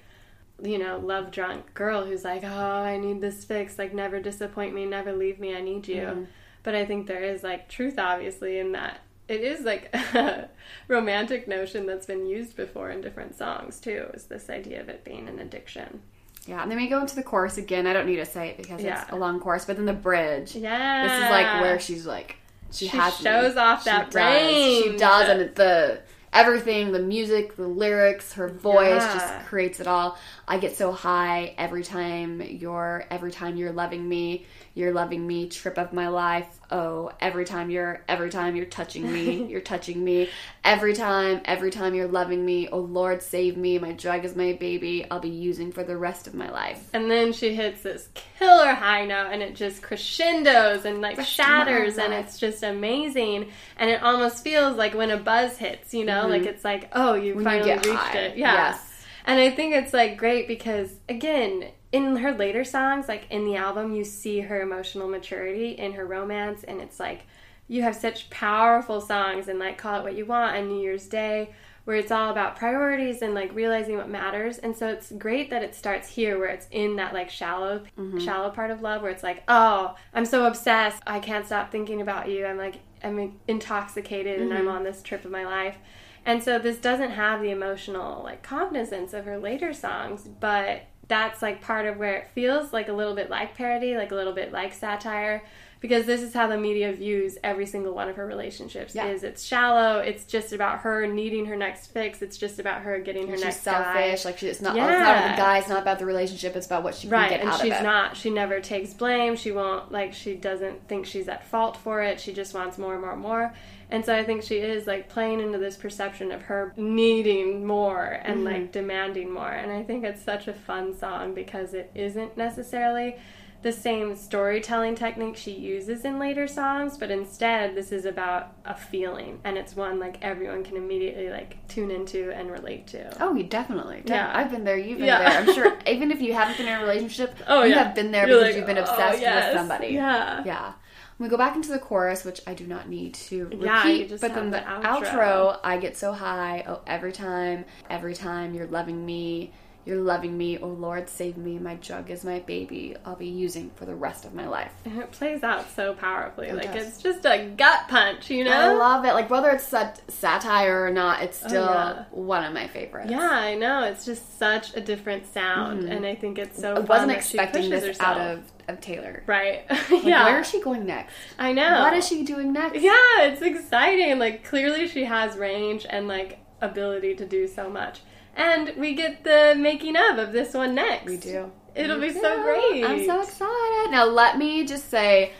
[0.62, 3.78] you know love drunk girl who's like, oh, I need this fix.
[3.78, 5.54] Like never disappoint me, never leave me.
[5.56, 6.02] I need you.
[6.02, 6.24] Mm-hmm.
[6.62, 10.48] But I think there is like truth, obviously, in that it is like a
[10.88, 14.06] romantic notion that's been used before in different songs too.
[14.14, 16.02] Is this idea of it being an addiction?
[16.46, 17.86] Yeah, and then we go into the chorus again.
[17.86, 19.02] I don't need to say it because Yeah.
[19.02, 20.56] it's a long chorus, but then the bridge.
[20.56, 22.36] Yeah, This is like where she's like
[22.72, 23.24] she, She has me.
[23.24, 24.50] shows off She that does.
[24.82, 26.00] She does, and the
[26.32, 29.14] everything, the music, the lyrics, her voice Yeah.
[29.14, 30.16] just creates it all.
[30.48, 34.46] I get so high every time you're every time you're loving me.
[34.74, 36.48] You're loving me, trip of my life.
[36.70, 40.30] Oh, every time you're every time you're touching me, you're touching me.
[40.64, 42.68] Every time, every time you're loving me.
[42.68, 43.78] Oh Lord, save me.
[43.78, 45.04] My drug is my baby.
[45.10, 46.88] I'll be using for the rest of my life.
[46.94, 51.98] And then she hits this killer high note and it just crescendos and like shatters
[51.98, 53.50] and it's just amazing.
[53.76, 57.14] And it almost feels like when a buzz hits, you know, like it's like, oh,
[57.14, 57.36] you Mm-hmm.
[57.36, 58.18] When finally get reached high.
[58.18, 58.36] it.
[58.38, 58.52] Yeah.
[58.54, 58.88] Yes.
[59.24, 63.56] And I think it's like great because again, in her later songs, like in the
[63.56, 67.26] album, you see her emotional maturity in her romance and it's like
[67.68, 71.06] you have such powerful songs and like Call It What You Want and New Year's
[71.06, 74.58] Day where it's all about priorities and like realizing what matters.
[74.58, 78.18] And so it's great that it starts here where it's in that like shallow mm-hmm.
[78.18, 81.02] shallow part of love where it's like, "Oh, I'm so obsessed.
[81.06, 82.46] I can't stop thinking about you.
[82.46, 84.76] I'm like I'm intoxicated and I'm mm-hmm.
[84.76, 85.76] on this trip of my life."
[86.24, 91.42] And so this doesn't have the emotional like cognizance of her later songs, but that's
[91.42, 94.32] like part of where it feels like a little bit like parody, like a little
[94.32, 95.42] bit like satire
[95.82, 99.08] because this is how the media views every single one of her relationships Yeah.
[99.08, 102.98] is it's shallow it's just about her needing her next fix it's just about her
[103.00, 104.22] getting her she's next selfish.
[104.22, 104.28] guy.
[104.30, 104.76] Like she, it's not.
[104.76, 105.58] It's not about the guy.
[105.58, 106.56] It's not about the relationship.
[106.56, 107.82] It's about what she can get and out she's of it.
[107.82, 112.00] not she never takes blame she won't like she doesn't think she's at fault for
[112.02, 113.52] it she just wants more and more and more
[113.90, 118.20] and so i think she is like playing into this perception of her needing more
[118.24, 118.44] and Mm-hmm.
[118.54, 123.16] like demanding more and i think it's such a fun song because it isn't necessarily
[123.62, 128.74] the same storytelling technique she uses in later songs but instead this is about a
[128.74, 133.34] feeling and it's one like everyone can immediately like tune into and relate to Oh,
[133.34, 134.02] you definitely.
[134.04, 134.14] Yeah.
[134.14, 134.76] Yeah, I've been there.
[134.76, 135.18] You've been Yeah.
[135.28, 135.38] there.
[135.40, 135.78] I'm sure.
[135.86, 137.84] Even if you haven't been in a relationship, Oh, you yeah.
[137.84, 139.88] have been there You're because like, you've been "Oh, obsessed yes." with somebody.
[139.94, 140.42] Yeah.
[140.44, 140.72] Yeah.
[141.18, 143.62] We go back into the chorus, which I do not need to repeat.
[143.62, 145.00] Yeah, you just but then the have outro.
[145.02, 145.60] the outro.
[145.62, 146.64] I get so high.
[146.66, 149.52] Oh, every time, every time you're loving me,
[149.84, 150.58] you're loving me.
[150.58, 151.58] Oh Lord, save me.
[151.58, 152.94] My jug is my baby.
[153.04, 154.72] I'll be using for the rest of my life.
[154.84, 156.52] And it plays out so powerfully.
[156.52, 156.86] like does.
[156.86, 158.52] it's just a gut punch, you know?
[158.52, 159.12] I love it.
[159.14, 162.04] Like whether it's sat- satire or not, it's still Oh, yeah.
[162.10, 163.10] one of my favorites.
[163.10, 163.82] yeah, I know.
[163.84, 166.74] It's just such a different sound, and I think it's so.
[166.74, 166.82] Mm-hmm.
[166.84, 168.18] I wasn't expecting this herself.
[168.18, 169.22] out of, of Taylor.
[169.26, 169.64] right.
[169.90, 171.12] Like, yeah, Where is she going next?
[171.38, 171.80] I know.
[171.80, 172.80] What is she doing next?
[172.80, 174.18] Yeah, it's exciting.
[174.18, 178.00] Like clearly, she has range and like ability to do so much.
[178.36, 181.06] And we get the making of of this one next.
[181.06, 181.50] We do.
[181.74, 182.20] It'll We be do.
[182.20, 182.84] so great.
[182.84, 183.90] I'm so excited.
[183.90, 185.32] Now let me just say,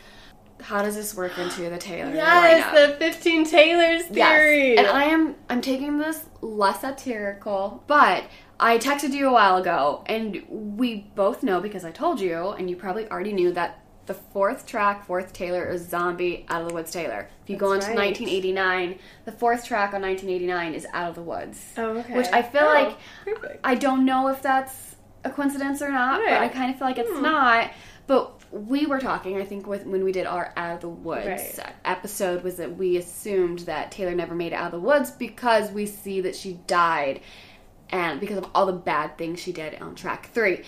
[0.61, 2.13] how does this work into the Taylor?
[2.13, 2.99] Yes, lineup?
[2.99, 4.69] the 15 Taylors theory.
[4.75, 4.79] Yes.
[4.79, 8.25] And I am I'm taking this less satirical, but
[8.59, 12.69] I texted you a while ago, and we both know because I told you, and
[12.69, 16.73] you probably already knew that the fourth track, fourth Taylor, is Zombie Out of the
[16.73, 17.29] Woods Taylor.
[17.43, 18.07] If you go That's into right.
[18.07, 21.61] 1989, the fourth track on 1989 is Out of the Woods.
[21.77, 22.13] Oh, okay.
[22.17, 23.59] Which I feel Oh, like perfect.
[23.63, 26.97] I don't know if that's a coincidence or not, but I kind of feel like
[26.97, 27.21] it's Hmm.
[27.21, 27.71] not.
[28.05, 31.25] But we were talking, I think, with when we did our Out of the Woods
[31.57, 31.73] Right.
[31.85, 35.71] episode, was that we assumed that Taylor never made it out of the woods because
[35.71, 37.21] we see that she died,
[37.89, 40.63] and because of all the bad things she did on track three.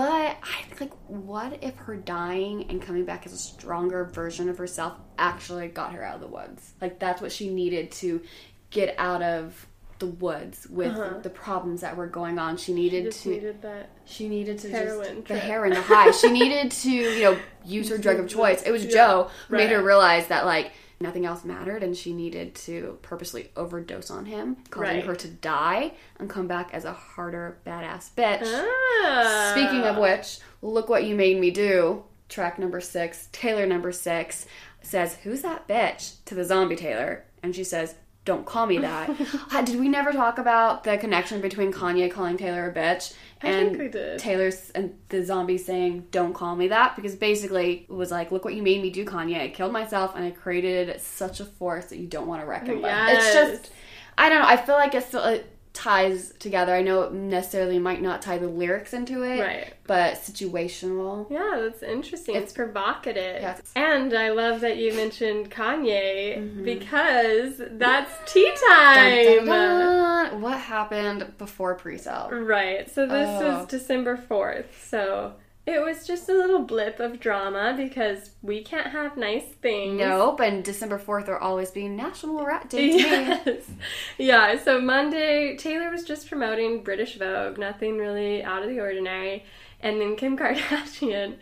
[0.00, 4.48] But I think, like, what if her dying and coming back as a stronger version
[4.48, 6.72] of herself actually got her out of the woods?
[6.80, 8.22] Like, that's what she needed to
[8.70, 9.66] get out of
[9.98, 12.56] the woods with the problems that were going on.
[12.56, 13.10] She needed Uh-huh.
[13.10, 13.28] just to.
[13.28, 13.90] needed that.
[14.06, 16.10] She needed to Heroin just the heroin, the high.
[16.12, 18.62] She needed to, you know, use her drug of choice.
[18.62, 22.12] It was Yeah, Joe who made her realize that like nothing else mattered, and she
[22.12, 25.04] needed to purposely overdose on him, causing Right.
[25.06, 28.42] her to die and come back as a harder, badass bitch.
[28.44, 29.52] Ah.
[29.52, 32.04] Speaking of which, look what you made me do.
[32.28, 34.46] Track number six, Taylor number six
[34.82, 37.94] says, "Who's that bitch?" to the zombie Taylor, and she says,
[38.30, 39.10] "Don't call me that."
[39.64, 43.12] Did we never talk about the connection between Kanye calling Taylor a bitch
[43.42, 44.18] I and think we did.
[44.20, 48.44] Taylor's and the zombie saying, "Don't call me that," because basically it was like, "Look
[48.44, 49.40] what you made me do, Kanye.
[49.40, 52.82] I killed myself and I created such a force that you don't want to reckon
[52.82, 53.72] with." It's just,
[54.16, 54.48] I don't know.
[54.48, 55.22] I feel like it's still.
[55.22, 55.38] Uh,
[55.72, 56.74] ties together.
[56.74, 59.72] I know it necessarily might not tie the lyrics into it, Right.
[59.86, 61.30] But situational.
[61.30, 62.34] Yeah, that's interesting.
[62.36, 63.40] It's, It's- provocative.
[63.42, 63.56] Yeah.
[63.76, 66.64] And I love that you mentioned Kanye Mm-hmm.
[66.64, 69.24] because that's tea time.
[69.24, 70.40] Dun, dun, dun.
[70.42, 72.28] What happened before pre-sale?
[72.32, 72.88] Right.
[72.90, 73.58] So this Oh.
[73.58, 74.66] was December 4th.
[74.88, 75.32] So
[75.70, 79.98] it was just a little blip of drama because we can't have nice things.
[79.98, 80.40] Nope.
[80.40, 82.88] And December fourth will always be National Rat Day.
[82.96, 83.70] Yes.
[84.18, 89.44] Yeah, so Monday, Taylor was just promoting British Vogue, nothing really out of the ordinary.
[89.80, 91.36] And then Kim Kardashian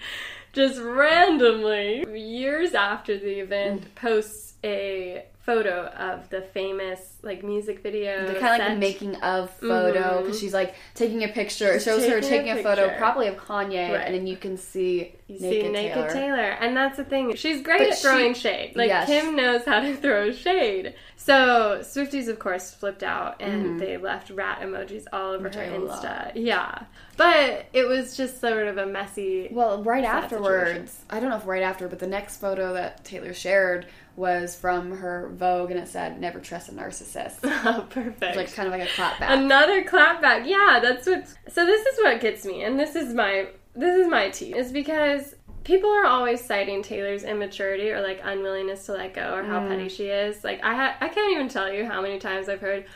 [0.52, 8.26] just randomly, years after the event, posts a photo of the famous like music video.
[8.26, 10.40] The kind of like the making of photo because mm-hmm.
[10.40, 11.72] she's like taking a picture.
[11.72, 14.04] It shows her taking a a, photo, probably of Kanye, Right.
[14.04, 16.10] and then you can see You naked, see naked Taylor.
[16.10, 16.50] Taylor.
[16.60, 17.34] and that's the thing.
[17.34, 18.76] She's great But at throwing shade.
[18.76, 19.08] Like Yes.
[19.08, 20.94] Kim knows how to throw shade.
[21.28, 23.78] So Swifties, of course, flipped out and Mm-hmm.
[23.78, 26.02] they left rat emojis all over her I love.
[26.02, 26.32] Insta.
[26.34, 26.84] Yeah,
[27.16, 29.48] but it was just sort of a messy.
[29.50, 33.34] Well, right afterwards, I don't know if right after, but the next photo that Taylor
[33.34, 38.34] shared was from her Vogue, and it said "Never trust a narcissist." oh, perfect.
[38.36, 39.30] like kind of like a clapback.
[39.30, 40.46] Another clapback.
[40.46, 41.26] Yeah, that's what.
[41.52, 44.56] So this is what gets me, and this is my this is my tea.
[44.56, 45.34] Is because
[45.68, 49.68] people are always citing Taylor's immaturity or like unwillingness to let go or how Mm.
[49.68, 50.42] petty she is.
[50.42, 52.86] Like I ha- I can't even tell you how many times I've heard.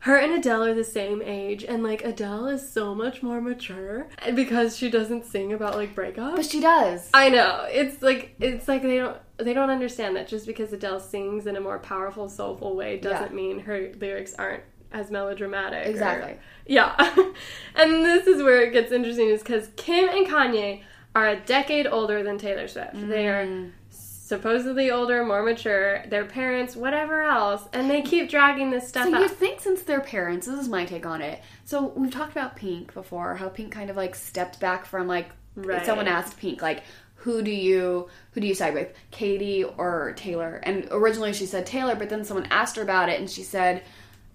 [0.00, 4.06] Her and Adele are the same age, and like Adele is so much more mature
[4.34, 6.36] because she doesn't sing about like breakups.
[6.36, 7.08] but she does.
[7.14, 7.66] I know.
[7.70, 11.56] It's like it's like they don't they don't understand that just because Adele sings in
[11.56, 13.36] a more powerful, soulful way doesn't Yeah.
[13.36, 14.62] mean her lyrics aren't
[14.92, 15.86] as melodramatic.
[15.86, 16.36] or- Exactly.
[16.66, 16.94] yeah.
[17.74, 20.82] and this is where it gets interesting is because Kim and Kanye
[21.14, 22.90] are a decade older than Taylor Swift.
[23.08, 23.70] They are Mm.
[23.90, 29.14] supposedly older, more mature, their parents, whatever else, and they keep dragging this stuff So
[29.14, 29.20] up.
[29.22, 31.40] you think since their parents, this is my take on it.
[31.64, 35.28] So we've talked about Pink before, how Pink kind of like stepped back from like
[35.56, 35.84] Right.
[35.86, 36.82] someone asked Pink like
[37.16, 40.60] who do you who do you side with, Katy or Taylor?
[40.62, 43.82] And originally she said Taylor, but then someone asked her about it and she said,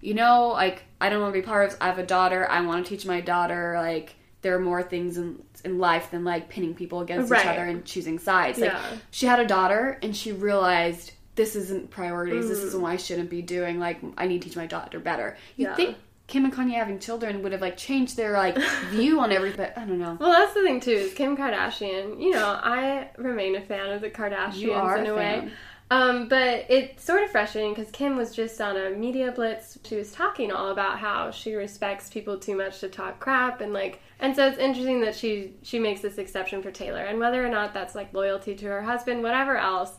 [0.00, 1.76] you know, like I don't want to be part of.
[1.80, 2.48] I have a daughter.
[2.50, 6.24] I want to teach my daughter like there are more things in in life than
[6.24, 7.40] like pinning people against Right.
[7.42, 8.58] each other and choosing sides.
[8.58, 8.82] Like Yeah.
[9.10, 12.48] she had a daughter and she realized this isn't priorities.
[12.48, 12.82] This isn't mm.
[12.82, 13.78] what I shouldn't be doing.
[13.78, 15.36] Like I need to teach my daughter better.
[15.56, 15.74] You Yeah.
[15.74, 18.56] think Kim and Kanye having children would have like changed their like
[18.90, 19.70] view on everything?
[19.76, 20.16] I don't know.
[20.18, 20.92] Well, that's the thing too.
[20.92, 22.22] Is Kim Kardashian?
[22.22, 25.50] You know, I remain a fan of the Kardashians in a a way.
[25.92, 29.76] Um, but it's sort of frustrating because Kim was just on a media blitz.
[29.84, 33.72] She was talking all about how she respects people too much to talk crap, and
[33.72, 37.44] like, and so it's interesting that she she makes this exception for Taylor, and whether
[37.44, 39.90] or not that's like loyalty to her husband, whatever else,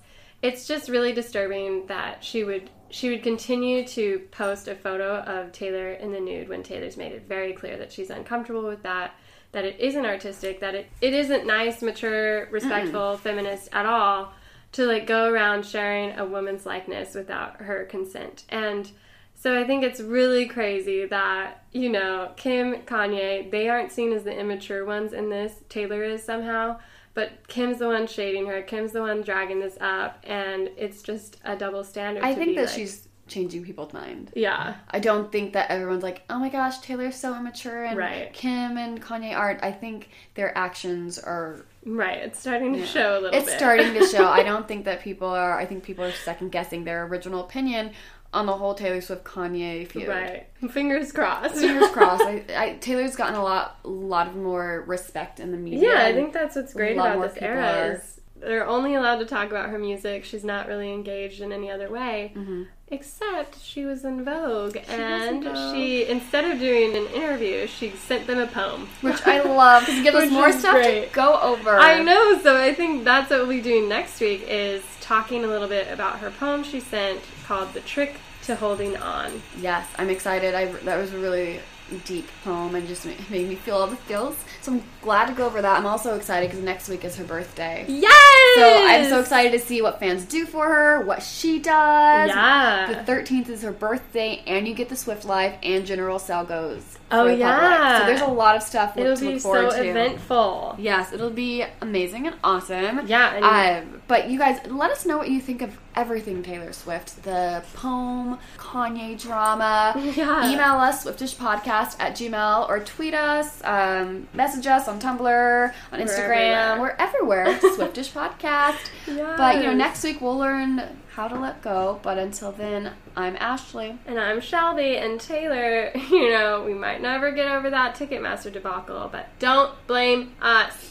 [0.41, 5.51] it's just really disturbing that she would she would continue to post a photo of
[5.51, 9.13] Taylor in the nude when Taylor's made it very clear that she's uncomfortable with that,
[9.51, 14.33] that it isn't artistic, that it, it isn't nice, mature, respectful, feminist at all
[14.73, 18.45] to like go around sharing a woman's likeness without her consent.
[18.49, 18.89] And
[19.35, 24.23] so I think it's really crazy that, you know, Kim, Kanye, they aren't seen as
[24.23, 25.53] the immature ones in this.
[25.69, 26.79] Taylor is somehow.
[27.13, 28.61] But Kim's the one shading her.
[28.61, 32.23] Kim's the one dragging this up, and it's just a double standard.
[32.23, 34.31] I think that like- she's changing people's mind.
[34.35, 38.31] yeah, I don't think that everyone's like, oh my gosh, Taylor's so immature and Right.
[38.31, 39.61] Kim and Kanye aren't.
[39.63, 41.65] I think their actions are.
[41.85, 42.17] Right.
[42.19, 43.37] It's starting to show a little bit.
[43.41, 43.57] It's bit.
[43.57, 44.27] starting to show.
[44.27, 45.57] I don't think that people are.
[45.59, 47.91] I think people are second guessing their original opinion
[48.33, 50.07] on the whole Taylor Swift Kanye feud.
[50.07, 50.47] right.
[50.71, 51.55] Fingers crossed.
[51.55, 52.23] Fingers crossed.
[52.23, 55.89] I, I, Taylor's gotten a lot, a lot of more respect in the media.
[55.93, 59.25] Yeah, I think that's what's great about this era are- is they're only allowed to
[59.25, 60.23] talk about her music.
[60.23, 62.63] She's not really engaged in any other way, Mm-hmm.
[62.91, 65.73] Except she was in Vogue, in and Vogue.
[65.75, 68.87] she instead of doing an interview, she sent them a poem.
[69.01, 71.07] which I love because it gives us more stuff great.
[71.09, 71.77] to go over.
[71.77, 75.47] I know, so I think that's what we'll be doing next week is talking a
[75.47, 80.09] little bit about her poem she sent called "The Trick to Holding On." Yes, I'm
[80.09, 80.53] excited.
[80.53, 81.59] I that was a really
[82.05, 84.37] deep poem and just made me feel all the feels.
[84.61, 85.77] So I'm glad to go over that.
[85.77, 87.85] I'm also excited because next week is her birthday.
[87.87, 88.55] Yes.
[88.55, 92.29] So I'm so excited to see what fans do for her, what she does.
[92.29, 93.03] Yeah.
[93.05, 96.83] The 13th is her birthday, and you get the Swift Life and General Sale goes.
[97.13, 97.39] Oh, for the public.
[97.39, 97.99] yeah.
[97.99, 99.89] So there's a lot of stuff It'll to be look so forward to.
[99.89, 100.75] eventful.
[100.79, 103.05] Yes, it'll be amazing and awesome.
[103.05, 107.23] Yeah, Um, but you guys, let us know what you think of everything Taylor Swift.
[107.23, 109.93] The poem, Kanye drama.
[110.21, 110.51] Yeah.
[110.51, 116.09] Email us, SwiftishPodcast at Gmail, or tweet us, um, message us on Tumblr, on Instagram.
[116.19, 116.79] everywhere.
[116.81, 117.59] We're everywhere.
[117.75, 118.77] Swiftish Podcast.
[119.07, 120.81] But, you know, next week we'll learn
[121.13, 121.99] how to let go.
[122.03, 123.97] But until then, I'm Ashley.
[124.05, 125.91] And I'm Shelby and Taylor.
[126.11, 130.89] You know, we might never get over that Ticketmaster debacle, but don't blame us.